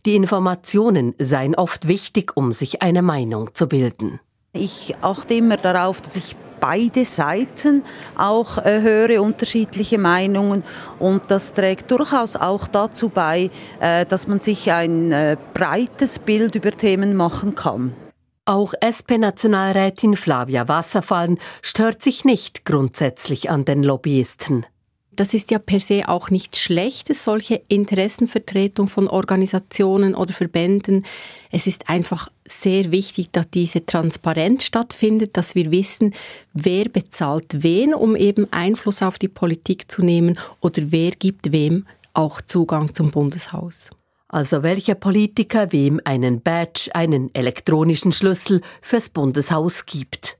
Die 0.05 0.15
Informationen 0.15 1.17
seien 1.19 1.57
oft 1.57 1.89
wichtig, 1.89 2.37
um 2.37 2.53
sich 2.53 2.81
eine 2.81 3.03
Meinung 3.03 3.53
zu 3.55 3.67
bilden. 3.67 4.21
Ich 4.57 4.95
achte 5.03 5.35
immer 5.35 5.57
darauf, 5.57 6.01
dass 6.01 6.16
ich 6.16 6.37
beide 6.61 7.05
Seiten 7.05 7.85
auch 8.16 8.59
äh, 8.59 8.81
höre, 8.81 9.23
unterschiedliche 9.23 9.99
Meinungen. 9.99 10.64
Und 10.99 11.31
das 11.31 11.53
trägt 11.53 11.90
durchaus 11.90 12.37
auch 12.37 12.66
dazu 12.66 13.09
bei, 13.09 13.51
äh, 13.81 14.05
dass 14.07 14.27
man 14.27 14.40
sich 14.40 14.71
ein 14.73 15.12
äh, 15.12 15.37
breites 15.55 16.19
Bild 16.19 16.55
über 16.55 16.73
Themen 16.73 17.14
machen 17.14 17.55
kann. 17.55 17.92
Auch 18.49 18.75
SP-Nationalrätin 18.81 20.16
Flavia 20.16 20.69
Wasserfallen 20.69 21.38
stört 21.62 22.03
sich 22.03 22.25
nicht 22.25 22.64
grundsätzlich 22.64 23.51
an 23.51 23.64
den 23.64 23.83
Lobbyisten. 23.83 24.66
Das 25.17 25.33
ist 25.33 25.51
ja 25.51 25.59
per 25.59 25.81
se 25.81 26.09
auch 26.09 26.29
nichts 26.29 26.61
Schlechtes, 26.61 27.25
solche 27.25 27.63
Interessenvertretung 27.69 28.87
von 28.87 29.09
Organisationen 29.09 30.15
oder 30.15 30.35
Verbänden. 30.35 31.07
Es 31.51 31.67
ist 31.67 31.89
einfach 31.89 32.29
sehr 32.47 32.91
wichtig, 32.91 33.31
dass 33.33 33.49
diese 33.51 33.87
Transparenz 33.87 34.65
stattfindet, 34.65 35.39
dass 35.39 35.55
wir 35.55 35.71
wissen, 35.71 36.15
wer 36.53 36.85
bezahlt 36.91 37.63
wen, 37.63 37.95
um 37.95 38.15
eben 38.15 38.53
Einfluss 38.53 39.03
auf 39.03 39.19
die 39.19 39.29
Politik 39.29 39.91
zu 39.91 40.03
nehmen 40.03 40.39
oder 40.61 40.83
wer 40.87 41.13
gibt 41.13 41.51
wem 41.51 41.87
auch 42.13 42.43
Zugang 42.43 42.93
zum 42.95 43.11
Bundeshaus. 43.11 43.91
Also 44.29 44.63
welcher 44.63 44.97
Politiker 44.97 45.73
wem 45.73 45.99
einen 46.05 46.43
Badge, 46.43 46.91
einen 46.93 47.35
elektronischen 47.35 48.13
Schlüssel 48.13 48.61
fürs 48.83 49.09
Bundeshaus 49.09 49.87
gibt. 49.87 50.37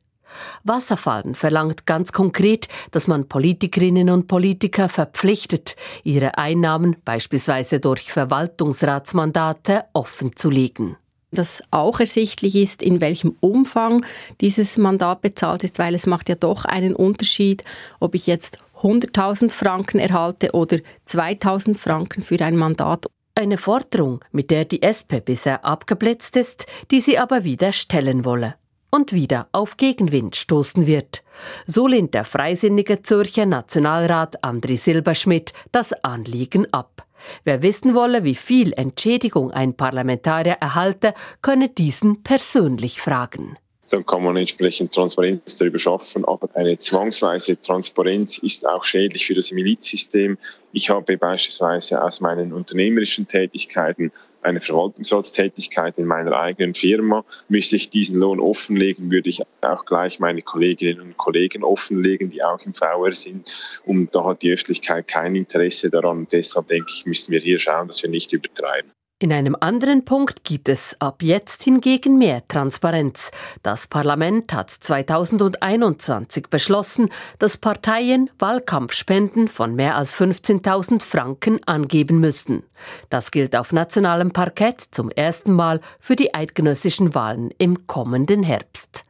Wasserfallen 0.65 1.35
verlangt 1.35 1.87
ganz 1.87 2.13
konkret, 2.13 2.69
dass 2.91 3.09
man 3.09 3.29
Politikerinnen 3.29 4.11
und 4.11 4.27
Politiker 4.27 4.89
verpflichtet, 4.89 5.77
ihre 6.05 6.39
Einnahmen 6.39 6.97
beispielsweise 7.05 7.81
durch 7.81 8.13
Verwaltungsratsmandate 8.13 9.85
offenzulegen 9.93 10.97
dass 11.33 11.63
auch 11.71 12.01
ersichtlich 12.01 12.57
ist, 12.57 12.83
in 12.83 13.01
welchem 13.01 13.37
Umfang 13.41 14.05
dieses 14.41 14.79
Mandat 14.79 15.21
bezahlt 15.21 15.65
ist, 15.65 15.79
weil 15.79 15.95
es 15.95 16.07
macht 16.07 16.29
ja 16.29 16.35
doch 16.35 16.65
einen 16.65 16.95
Unterschied, 16.95 17.63
ob 18.01 18.15
ich 18.15 18.27
jetzt 18.27 18.59
100.000 18.83 19.51
Franken 19.51 19.99
erhalte 19.99 20.53
oder 20.53 20.79
2.000 21.09 21.79
Franken 21.79 22.23
für 22.23 22.41
ein 22.41 22.57
Mandat. 22.57 23.07
Eine 23.35 23.59
Forderung, 23.59 24.25
mit 24.33 24.51
der 24.51 24.65
die 24.65 24.83
SP 24.83 25.21
bisher 25.21 25.65
abgeblitzt 25.65 26.37
ist, 26.37 26.67
die 26.91 27.01
sie 27.01 27.19
aber 27.19 27.45
wieder 27.45 27.73
stellen 27.73 28.25
wolle 28.25 28.55
und 28.97 29.13
wieder 29.13 29.49
auf 29.53 29.77
Gegenwind 29.77 30.35
stoßen 30.35 30.87
wird. 30.87 31.23
So 31.67 31.87
lehnt 31.87 32.15
der 32.15 32.25
freisinnige 32.25 33.03
Zürcher 33.03 33.47
Nationalrat 33.47 34.43
Andri 34.43 34.77
Silberschmidt 34.77 35.53
das 35.71 35.93
Anliegen 36.03 36.67
ab. 36.73 37.07
Wer 37.45 37.63
wissen 37.63 37.95
wolle, 37.95 38.25
wie 38.25 38.35
viel 38.35 38.73
Entschädigung 38.73 39.51
ein 39.51 39.77
Parlamentarier 39.77 40.57
erhalte, 40.61 41.13
könne 41.43 41.69
diesen 41.69 42.23
persönlich 42.23 43.01
fragen 43.01 43.57
dann 43.89 44.05
kann 44.05 44.25
man 44.25 44.37
entsprechend 44.37 44.93
Transparenz 44.93 45.59
darüber 45.59 45.79
schaffen. 45.79 46.25
Aber 46.25 46.49
eine 46.55 46.77
zwangsweise 46.79 47.61
Transparenz 47.61 48.39
ist 48.39 48.67
auch 48.67 48.85
schädlich 48.85 49.27
für 49.27 49.35
das 49.35 49.53
Milizsystem. 49.53 50.39
Ich 50.73 50.91
habe 50.91 51.17
beispielsweise 51.17 52.03
aus 52.03 52.21
meinen 52.21 52.53
unternehmerischen 52.53 53.29
Tätigkeiten 53.29 54.13
eine 54.47 54.61
Verwaltungsratstätigkeit 54.61 55.99
in 55.99 56.07
meiner 56.07 56.39
eigenen 56.39 56.75
Firma. 56.75 57.25
Müsste 57.49 57.77
ich 57.77 57.91
diesen 57.91 58.19
Lohn 58.19 58.41
offenlegen, 58.41 59.11
würde 59.11 59.29
ich 59.29 59.43
auch 59.61 59.85
gleich 59.85 60.21
meine 60.21 60.43
Kolleginnen 60.43 61.01
und 61.01 61.17
Kollegen 61.17 61.65
offenlegen, 61.65 62.31
die 62.31 62.43
auch 62.43 62.65
im 62.65 62.73
VR 62.73 63.13
sind. 63.13 63.81
Und 63.85 64.15
da 64.15 64.25
hat 64.25 64.43
die 64.43 64.53
Öffentlichkeit 64.53 65.09
kein 65.09 65.35
Interesse 65.35 65.91
daran. 65.91 66.27
deshalb 66.31 66.69
denke 66.69 66.93
ich, 66.95 67.07
müssen 67.07 67.33
wir 67.33 67.41
hier 67.41 67.59
schauen, 67.59 67.89
dass 67.89 68.03
wir 68.03 68.11
nicht 68.11 68.33
übertreiben. 68.33 68.91
In 69.19 69.33
einem 69.33 69.57
anderen 69.59 70.05
Punkt 70.05 70.45
gibt 70.45 70.69
es 70.69 70.95
ab 71.01 71.23
jetzt 71.23 71.63
hingegen 71.63 72.19
mehr 72.19 72.47
Transparenz. 72.49 73.31
Das 73.63 73.87
Parlament 73.87 74.53
hat 74.53 74.71
2021 74.71 76.49
beschlossen, 76.49 77.09
dass 77.39 77.57
Parteien 77.57 78.29
Wahlkampfspenden 78.39 79.49
von 79.49 79.75
mehr 79.75 79.97
als 79.97 80.15
15.000 80.21 81.01
Franken 81.03 81.65
angeben 81.65 82.21
müssen. 82.21 82.65
Das 83.09 83.31
gilt 83.31 83.57
auf 83.57 83.73
nationalem 83.73 84.33
Parkett 84.33 84.83
zum 84.83 85.11
ersten 85.11 85.55
Mal 85.55 85.81
für 85.99 86.15
die 86.15 86.35
eidgenössischen 86.35 87.15
Wahlen 87.15 87.53
im 87.57 87.87
kommenden 87.87 88.43
Herbst. 88.43 89.07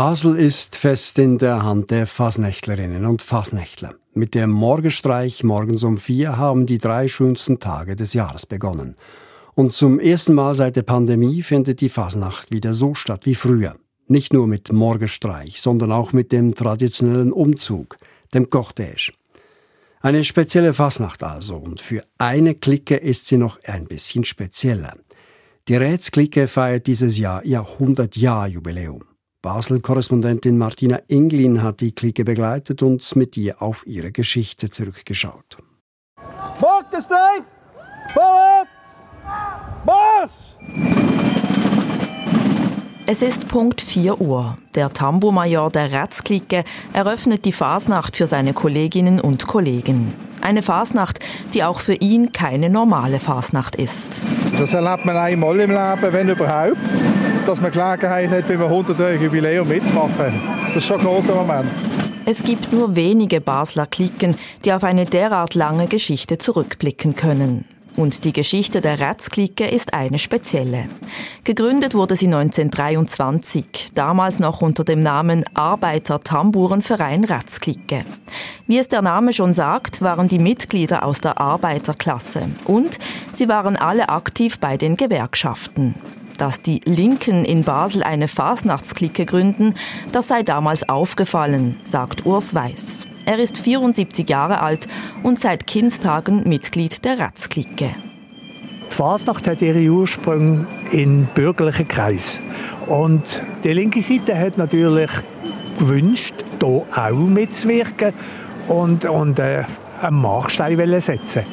Basel 0.00 0.36
ist 0.36 0.76
fest 0.76 1.18
in 1.18 1.38
der 1.38 1.64
Hand 1.64 1.90
der 1.90 2.06
Fasnächtlerinnen 2.06 3.04
und 3.04 3.20
Fasnächtler. 3.20 3.96
Mit 4.14 4.36
dem 4.36 4.48
Morgenstreich 4.48 5.42
morgens 5.42 5.82
um 5.82 5.98
vier 5.98 6.36
haben 6.36 6.66
die 6.66 6.78
drei 6.78 7.08
schönsten 7.08 7.58
Tage 7.58 7.96
des 7.96 8.12
Jahres 8.12 8.46
begonnen. 8.46 8.94
Und 9.56 9.72
zum 9.72 9.98
ersten 9.98 10.34
Mal 10.34 10.54
seit 10.54 10.76
der 10.76 10.84
Pandemie 10.84 11.42
findet 11.42 11.80
die 11.80 11.88
Fasnacht 11.88 12.52
wieder 12.52 12.74
so 12.74 12.94
statt 12.94 13.26
wie 13.26 13.34
früher. 13.34 13.74
Nicht 14.06 14.32
nur 14.32 14.46
mit 14.46 14.72
Morgenstreich, 14.72 15.60
sondern 15.60 15.90
auch 15.90 16.12
mit 16.12 16.30
dem 16.30 16.54
traditionellen 16.54 17.32
Umzug, 17.32 17.96
dem 18.32 18.46
Cortège. 18.46 19.10
Eine 20.00 20.22
spezielle 20.22 20.74
Fasnacht 20.74 21.24
also, 21.24 21.56
und 21.56 21.80
für 21.80 22.04
eine 22.18 22.54
Clique 22.54 22.94
ist 22.94 23.26
sie 23.26 23.36
noch 23.36 23.58
ein 23.64 23.86
bisschen 23.86 24.24
spezieller. 24.24 24.94
Die 25.66 25.74
Rätsklicke 25.74 26.46
feiert 26.46 26.86
dieses 26.86 27.18
Jahr 27.18 27.44
ihr 27.44 27.66
100-Jahr-Jubiläum. 27.80 29.07
Basel-Korrespondentin 29.40 30.58
Martina 30.58 31.00
Englin 31.08 31.62
hat 31.62 31.80
die 31.80 31.92
Clique 31.92 32.24
begleitet 32.24 32.82
und 32.82 33.14
mit 33.14 33.36
ihr 33.36 33.62
auf 33.62 33.86
ihre 33.86 34.10
Geschichte 34.10 34.68
zurückgeschaut. 34.68 35.58
Vorwärts! 36.58 37.08
Marsch! 39.84 41.37
Es 43.10 43.22
ist 43.22 43.48
Punkt 43.48 43.80
4 43.80 44.20
Uhr. 44.20 44.58
Der 44.74 44.90
Tambourmajor 44.90 45.70
der 45.70 45.90
Ratzklicke 45.94 46.62
eröffnet 46.92 47.46
die 47.46 47.52
Fasnacht 47.52 48.18
für 48.18 48.26
seine 48.26 48.52
Kolleginnen 48.52 49.18
und 49.18 49.46
Kollegen. 49.46 50.12
Eine 50.42 50.60
Fasnacht, 50.60 51.18
die 51.54 51.64
auch 51.64 51.80
für 51.80 51.94
ihn 51.94 52.32
keine 52.32 52.68
normale 52.68 53.18
Fasnacht 53.18 53.76
ist. 53.76 54.26
Das 54.58 54.74
erlebt 54.74 55.06
man 55.06 55.16
einmal 55.16 55.58
im 55.58 55.70
Leben, 55.70 56.12
wenn 56.12 56.28
überhaupt 56.28 56.76
dass 57.46 57.62
man 57.62 57.70
Gelegenheit 57.70 58.30
hat, 58.30 58.46
beim 58.46 58.60
100-jährigen 58.60 59.24
Jubiläum 59.24 59.66
mitzumachen. 59.66 60.42
Das 60.66 60.76
ist 60.76 60.86
schon 60.86 61.00
ein 61.00 61.06
großer 61.06 61.34
Moment. 61.34 61.70
Es 62.26 62.44
gibt 62.44 62.70
nur 62.74 62.94
wenige 62.94 63.40
Basler 63.40 63.86
Klicken, 63.86 64.36
die 64.66 64.72
auf 64.74 64.84
eine 64.84 65.06
derart 65.06 65.54
lange 65.54 65.86
Geschichte 65.86 66.36
zurückblicken 66.36 67.14
können. 67.14 67.64
Und 67.98 68.24
die 68.24 68.32
Geschichte 68.32 68.80
der 68.80 69.00
Ratzklicke 69.00 69.66
ist 69.66 69.92
eine 69.92 70.20
spezielle. 70.20 70.88
Gegründet 71.42 71.94
wurde 71.94 72.14
sie 72.14 72.26
1923, 72.26 73.88
damals 73.92 74.38
noch 74.38 74.62
unter 74.62 74.84
dem 74.84 75.00
Namen 75.00 75.44
Arbeiter-Tamburenverein 75.54 77.24
Ratzklicke. 77.24 78.04
Wie 78.68 78.78
es 78.78 78.86
der 78.86 79.02
Name 79.02 79.32
schon 79.32 79.52
sagt, 79.52 80.00
waren 80.00 80.28
die 80.28 80.38
Mitglieder 80.38 81.04
aus 81.04 81.20
der 81.20 81.40
Arbeiterklasse 81.40 82.48
und 82.66 83.00
sie 83.32 83.48
waren 83.48 83.74
alle 83.74 84.10
aktiv 84.10 84.60
bei 84.60 84.76
den 84.76 84.96
Gewerkschaften 84.96 85.96
dass 86.36 86.62
die 86.62 86.80
Linken 86.84 87.44
in 87.44 87.64
Basel 87.64 88.04
eine 88.04 88.28
Fasnachtsklicke 88.28 89.26
gründen, 89.26 89.74
das 90.12 90.28
sei 90.28 90.44
damals 90.44 90.88
aufgefallen, 90.88 91.80
sagt 91.82 92.26
Urs 92.26 92.54
Weiß. 92.54 93.08
Er 93.28 93.38
ist 93.38 93.58
74 93.58 94.26
Jahre 94.26 94.62
alt 94.62 94.88
und 95.22 95.38
seit 95.38 95.66
Kindstagen 95.66 96.48
Mitglied 96.48 97.04
der 97.04 97.18
Ratzklicke. 97.18 97.90
Die 98.90 98.94
Fasnacht 98.94 99.46
hat 99.46 99.60
ihre 99.60 99.86
Ursprünge 99.86 100.66
in 100.92 101.26
bürgerlichen 101.34 101.86
Kreis. 101.86 102.40
Und 102.86 103.42
die 103.62 103.74
linke 103.74 104.00
Seite 104.00 104.34
hat 104.34 104.56
natürlich 104.56 105.10
gewünscht, 105.78 106.32
hier 106.58 106.86
auch 106.96 107.12
mitzuwirken 107.12 108.14
und, 108.66 109.04
und 109.04 109.38
äh, 109.38 109.64
einen 110.00 110.22
Markstein 110.22 110.98
setzen 110.98 111.44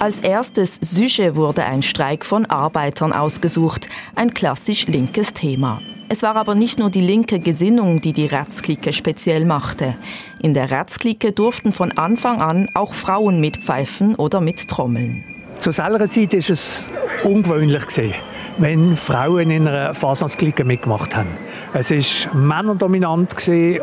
als 0.00 0.18
erstes 0.18 0.80
Sujet 0.82 1.36
wurde 1.36 1.64
ein 1.64 1.80
Streik 1.80 2.24
von 2.24 2.44
Arbeitern 2.46 3.12
ausgesucht, 3.12 3.88
ein 4.16 4.34
klassisch 4.34 4.88
linkes 4.88 5.32
Thema. 5.32 5.80
Es 6.12 6.22
war 6.22 6.36
aber 6.36 6.54
nicht 6.54 6.78
nur 6.78 6.90
die 6.90 7.00
linke 7.00 7.40
Gesinnung, 7.40 8.02
die 8.02 8.12
die 8.12 8.26
Ratzklicke 8.26 8.92
speziell 8.92 9.46
machte. 9.46 9.94
In 10.42 10.52
der 10.52 10.70
Ratzklicke 10.70 11.32
durften 11.32 11.72
von 11.72 11.90
Anfang 11.92 12.42
an 12.42 12.68
auch 12.74 12.92
Frauen 12.92 13.40
mitpfeifen 13.40 14.14
oder 14.16 14.42
mit 14.42 14.68
trommeln. 14.68 15.24
Zu 15.58 15.70
selber 15.70 16.06
Zeit 16.10 16.34
ist 16.34 16.50
es 16.50 16.90
ungewöhnlich 17.24 18.12
wenn 18.58 18.94
Frauen 18.98 19.48
in 19.48 19.66
einer 19.66 19.94
Fasnachtsklicke 19.94 20.64
mitgemacht 20.64 21.16
haben. 21.16 21.30
Es 21.72 21.90
ist 21.90 22.28
männerdominant 22.34 23.34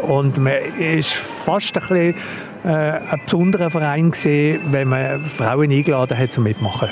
und 0.08 0.38
man 0.38 0.54
ist 0.78 1.14
fast 1.14 1.76
ein 1.78 1.82
bisschen 1.82 2.16
äh, 2.64 3.00
ein 3.10 3.22
besonderer 3.26 3.72
Verein 3.72 4.12
wenn 4.12 4.88
man 4.88 5.24
Frauen 5.24 5.72
eingeladen 5.72 6.16
hat 6.16 6.32
zum 6.32 6.44
Mitmachen. 6.44 6.90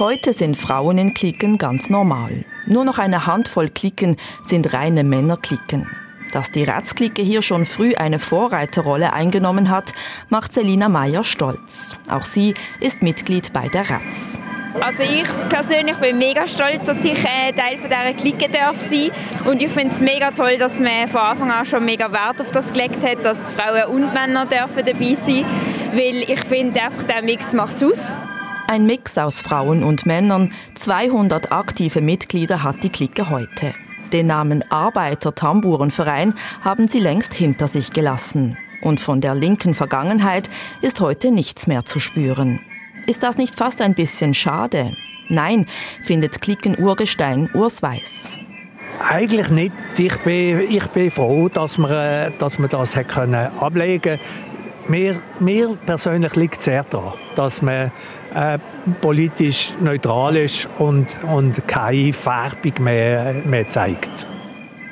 Heute 0.00 0.32
sind 0.32 0.56
Frauen 0.56 0.98
in 0.98 1.14
Klicken 1.14 1.56
ganz 1.56 1.88
normal. 1.88 2.44
Nur 2.70 2.84
noch 2.84 2.98
eine 2.98 3.26
Handvoll 3.26 3.68
Klicken 3.68 4.16
sind 4.44 4.72
reine 4.72 5.02
Männerklicken. 5.02 5.88
Dass 6.32 6.52
die 6.52 6.62
Ratsklicke 6.62 7.20
hier 7.20 7.42
schon 7.42 7.66
früh 7.66 7.96
eine 7.96 8.20
Vorreiterrolle 8.20 9.12
eingenommen 9.12 9.70
hat, 9.70 9.92
macht 10.28 10.52
Selina 10.52 10.88
Meyer 10.88 11.24
stolz. 11.24 11.98
Auch 12.08 12.22
sie 12.22 12.54
ist 12.78 13.02
Mitglied 13.02 13.52
bei 13.52 13.66
der 13.66 13.90
Ratz. 13.90 14.40
Also 14.80 15.02
ich 15.02 15.26
persönlich 15.48 15.96
bin 15.96 16.18
mega 16.18 16.46
stolz, 16.46 16.84
dass 16.84 17.04
ich 17.04 17.18
äh, 17.18 17.52
Teil 17.52 17.78
dieser 17.82 18.12
Clique 18.16 18.48
darf 18.48 18.78
sein 18.78 19.10
und 19.46 19.60
ich 19.60 19.70
finde 19.70 19.92
es 19.92 20.00
mega 20.00 20.30
toll, 20.30 20.56
dass 20.56 20.78
man 20.78 21.08
von 21.08 21.22
Anfang 21.22 21.50
an 21.50 21.66
schon 21.66 21.84
mega 21.84 22.12
Wert 22.12 22.40
auf 22.40 22.52
das 22.52 22.72
gelegt 22.72 23.04
hat, 23.04 23.24
dass 23.24 23.50
Frauen 23.50 23.92
und 23.92 24.14
Männer 24.14 24.46
dürfen 24.46 24.84
dabei 24.86 25.16
sein, 25.16 25.44
weil 25.92 26.22
ich 26.22 26.40
finde 26.44 26.80
der 27.08 27.22
Mix 27.22 27.52
macht 27.52 27.74
es 27.74 27.82
aus. 27.82 28.16
Ein 28.70 28.86
Mix 28.86 29.18
aus 29.18 29.40
Frauen 29.40 29.82
und 29.82 30.06
Männern, 30.06 30.52
200 30.76 31.50
aktive 31.50 32.00
Mitglieder 32.00 32.62
hat 32.62 32.84
die 32.84 32.88
Clique 32.88 33.28
heute. 33.28 33.74
Den 34.12 34.28
Namen 34.28 34.62
Arbeiter-Tamburenverein 34.70 36.34
haben 36.62 36.86
sie 36.86 37.00
längst 37.00 37.34
hinter 37.34 37.66
sich 37.66 37.90
gelassen. 37.90 38.56
Und 38.80 39.00
von 39.00 39.20
der 39.20 39.34
linken 39.34 39.74
Vergangenheit 39.74 40.50
ist 40.82 41.00
heute 41.00 41.32
nichts 41.32 41.66
mehr 41.66 41.84
zu 41.84 41.98
spüren. 41.98 42.60
Ist 43.08 43.24
das 43.24 43.38
nicht 43.38 43.56
fast 43.56 43.82
ein 43.82 43.94
bisschen 43.94 44.34
schade? 44.34 44.92
Nein, 45.28 45.66
findet 46.04 46.40
Klicken-Urgestein 46.40 47.50
Urs 47.52 47.82
Weiß. 47.82 48.38
Eigentlich 49.00 49.50
nicht. 49.50 49.72
Ich 49.98 50.16
bin, 50.18 50.60
ich 50.60 50.86
bin 50.90 51.10
froh, 51.10 51.48
dass 51.48 51.76
wir, 51.76 51.90
äh, 51.90 52.30
dass 52.38 52.60
wir 52.60 52.68
das 52.68 52.96
ablegen 52.96 54.20
mir, 54.90 55.22
mir 55.38 55.76
persönlich 55.86 56.36
liegt 56.36 56.58
es 56.58 56.64
sehr 56.64 56.84
daran, 56.84 57.14
dass 57.36 57.62
man 57.62 57.92
äh, 58.34 58.58
politisch 59.00 59.72
neutral 59.80 60.36
ist 60.36 60.68
und, 60.78 61.06
und 61.24 61.66
keine 61.66 62.12
Färbung 62.12 62.74
mehr, 62.82 63.34
mehr 63.44 63.66
zeigt. 63.68 64.26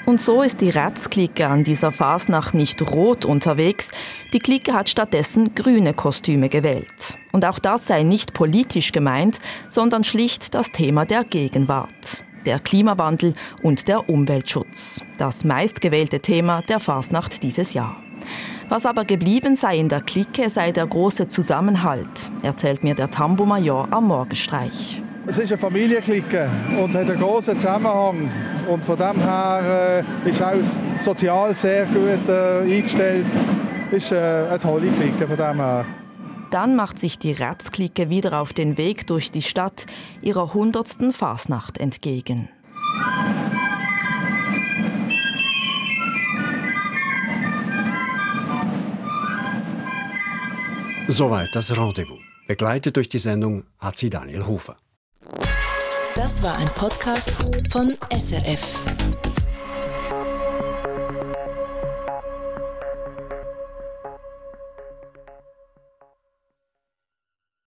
Und 0.09 0.22
so 0.22 0.40
ist 0.40 0.62
die 0.62 0.70
Ratz-Clique 0.70 1.46
an 1.46 1.64
dieser 1.64 1.92
Fasnacht 1.92 2.55
nicht 2.55 2.81
rot 2.94 3.27
unterwegs. 3.27 3.90
Die 4.33 4.38
Clique 4.38 4.72
hat 4.72 4.88
stattdessen 4.88 5.55
grüne 5.55 5.92
Kostüme 5.92 6.48
gewählt. 6.48 7.18
Und 7.31 7.44
auch 7.44 7.59
das 7.59 7.87
sei 7.87 8.05
nicht 8.05 8.33
politisch 8.33 8.92
gemeint, 8.92 9.38
sondern 9.68 10.05
schlicht 10.05 10.55
das 10.55 10.72
Thema 10.72 11.05
der 11.05 11.24
Gegenwart. 11.24 12.24
Der 12.46 12.59
Klimawandel 12.59 13.35
und 13.62 13.87
der 13.87 14.09
Umweltschutz. 14.09 15.03
Das 15.18 15.44
meistgewählte 15.44 16.20
Thema 16.20 16.62
der 16.62 16.81
Fasnacht 16.81 17.42
dieses 17.42 17.74
Jahr. 17.74 18.03
Was 18.70 18.87
aber 18.87 19.05
geblieben 19.05 19.57
sei 19.57 19.77
in 19.77 19.90
der 19.90 20.01
Clique, 20.01 20.48
sei 20.48 20.72
der 20.72 20.87
große 20.87 21.29
Zusammenhalt, 21.29 22.27
erzählt 22.42 22.85
mir 22.85 22.94
der 22.94 23.11
Tambo-Major 23.11 23.88
am 23.90 24.09
Morgenstreich. 24.09 25.03
Es 25.27 25.38
ist 25.38 25.53
eine 25.53 25.59
Familienklicke 25.59 26.48
und 26.83 26.94
hat 26.94 27.03
einen 27.09 27.18
großen 27.18 27.57
Zusammenhang. 27.59 28.31
Und 28.66 28.85
von 28.85 28.96
dem 28.96 29.20
her 29.20 30.05
äh, 30.24 30.31
ist 30.31 30.42
auch 30.42 30.55
sozial 30.98 31.55
sehr 31.55 31.85
gut 31.85 32.29
äh, 32.29 32.61
eingestellt. 32.62 33.27
Ist 33.90 34.12
äh, 34.12 34.16
eine 34.48 34.59
tolle 34.59 34.88
Clique 34.88 35.27
von 35.27 35.37
dem 35.37 35.57
her. 35.57 35.85
Dann 36.51 36.77
macht 36.77 36.98
sich 36.98 37.18
die 37.18 37.33
Ratzklicke 37.33 38.09
wieder 38.09 38.40
auf 38.40 38.55
den 38.55 38.79
Weg 38.79 39.07
durch 39.07 39.31
die 39.31 39.42
Stadt 39.42 39.85
ihrer 40.22 40.55
hundertsten 40.55 41.12
Fasnacht 41.12 41.77
entgegen. 41.77 42.48
Soweit 51.07 51.55
das 51.55 51.77
Rendezvous. 51.77 52.17
Begleitet 52.48 52.96
durch 52.96 53.11
die 53.11 53.18
Sendung 53.18 53.66
hat 53.78 53.98
sie 53.98 54.08
Daniel 54.08 54.46
Hofer. 54.46 54.78
Das 56.14 56.42
war 56.42 56.56
ein 56.56 56.68
Podcast 56.68 57.30
von 57.70 57.94
SRF. 58.11 58.84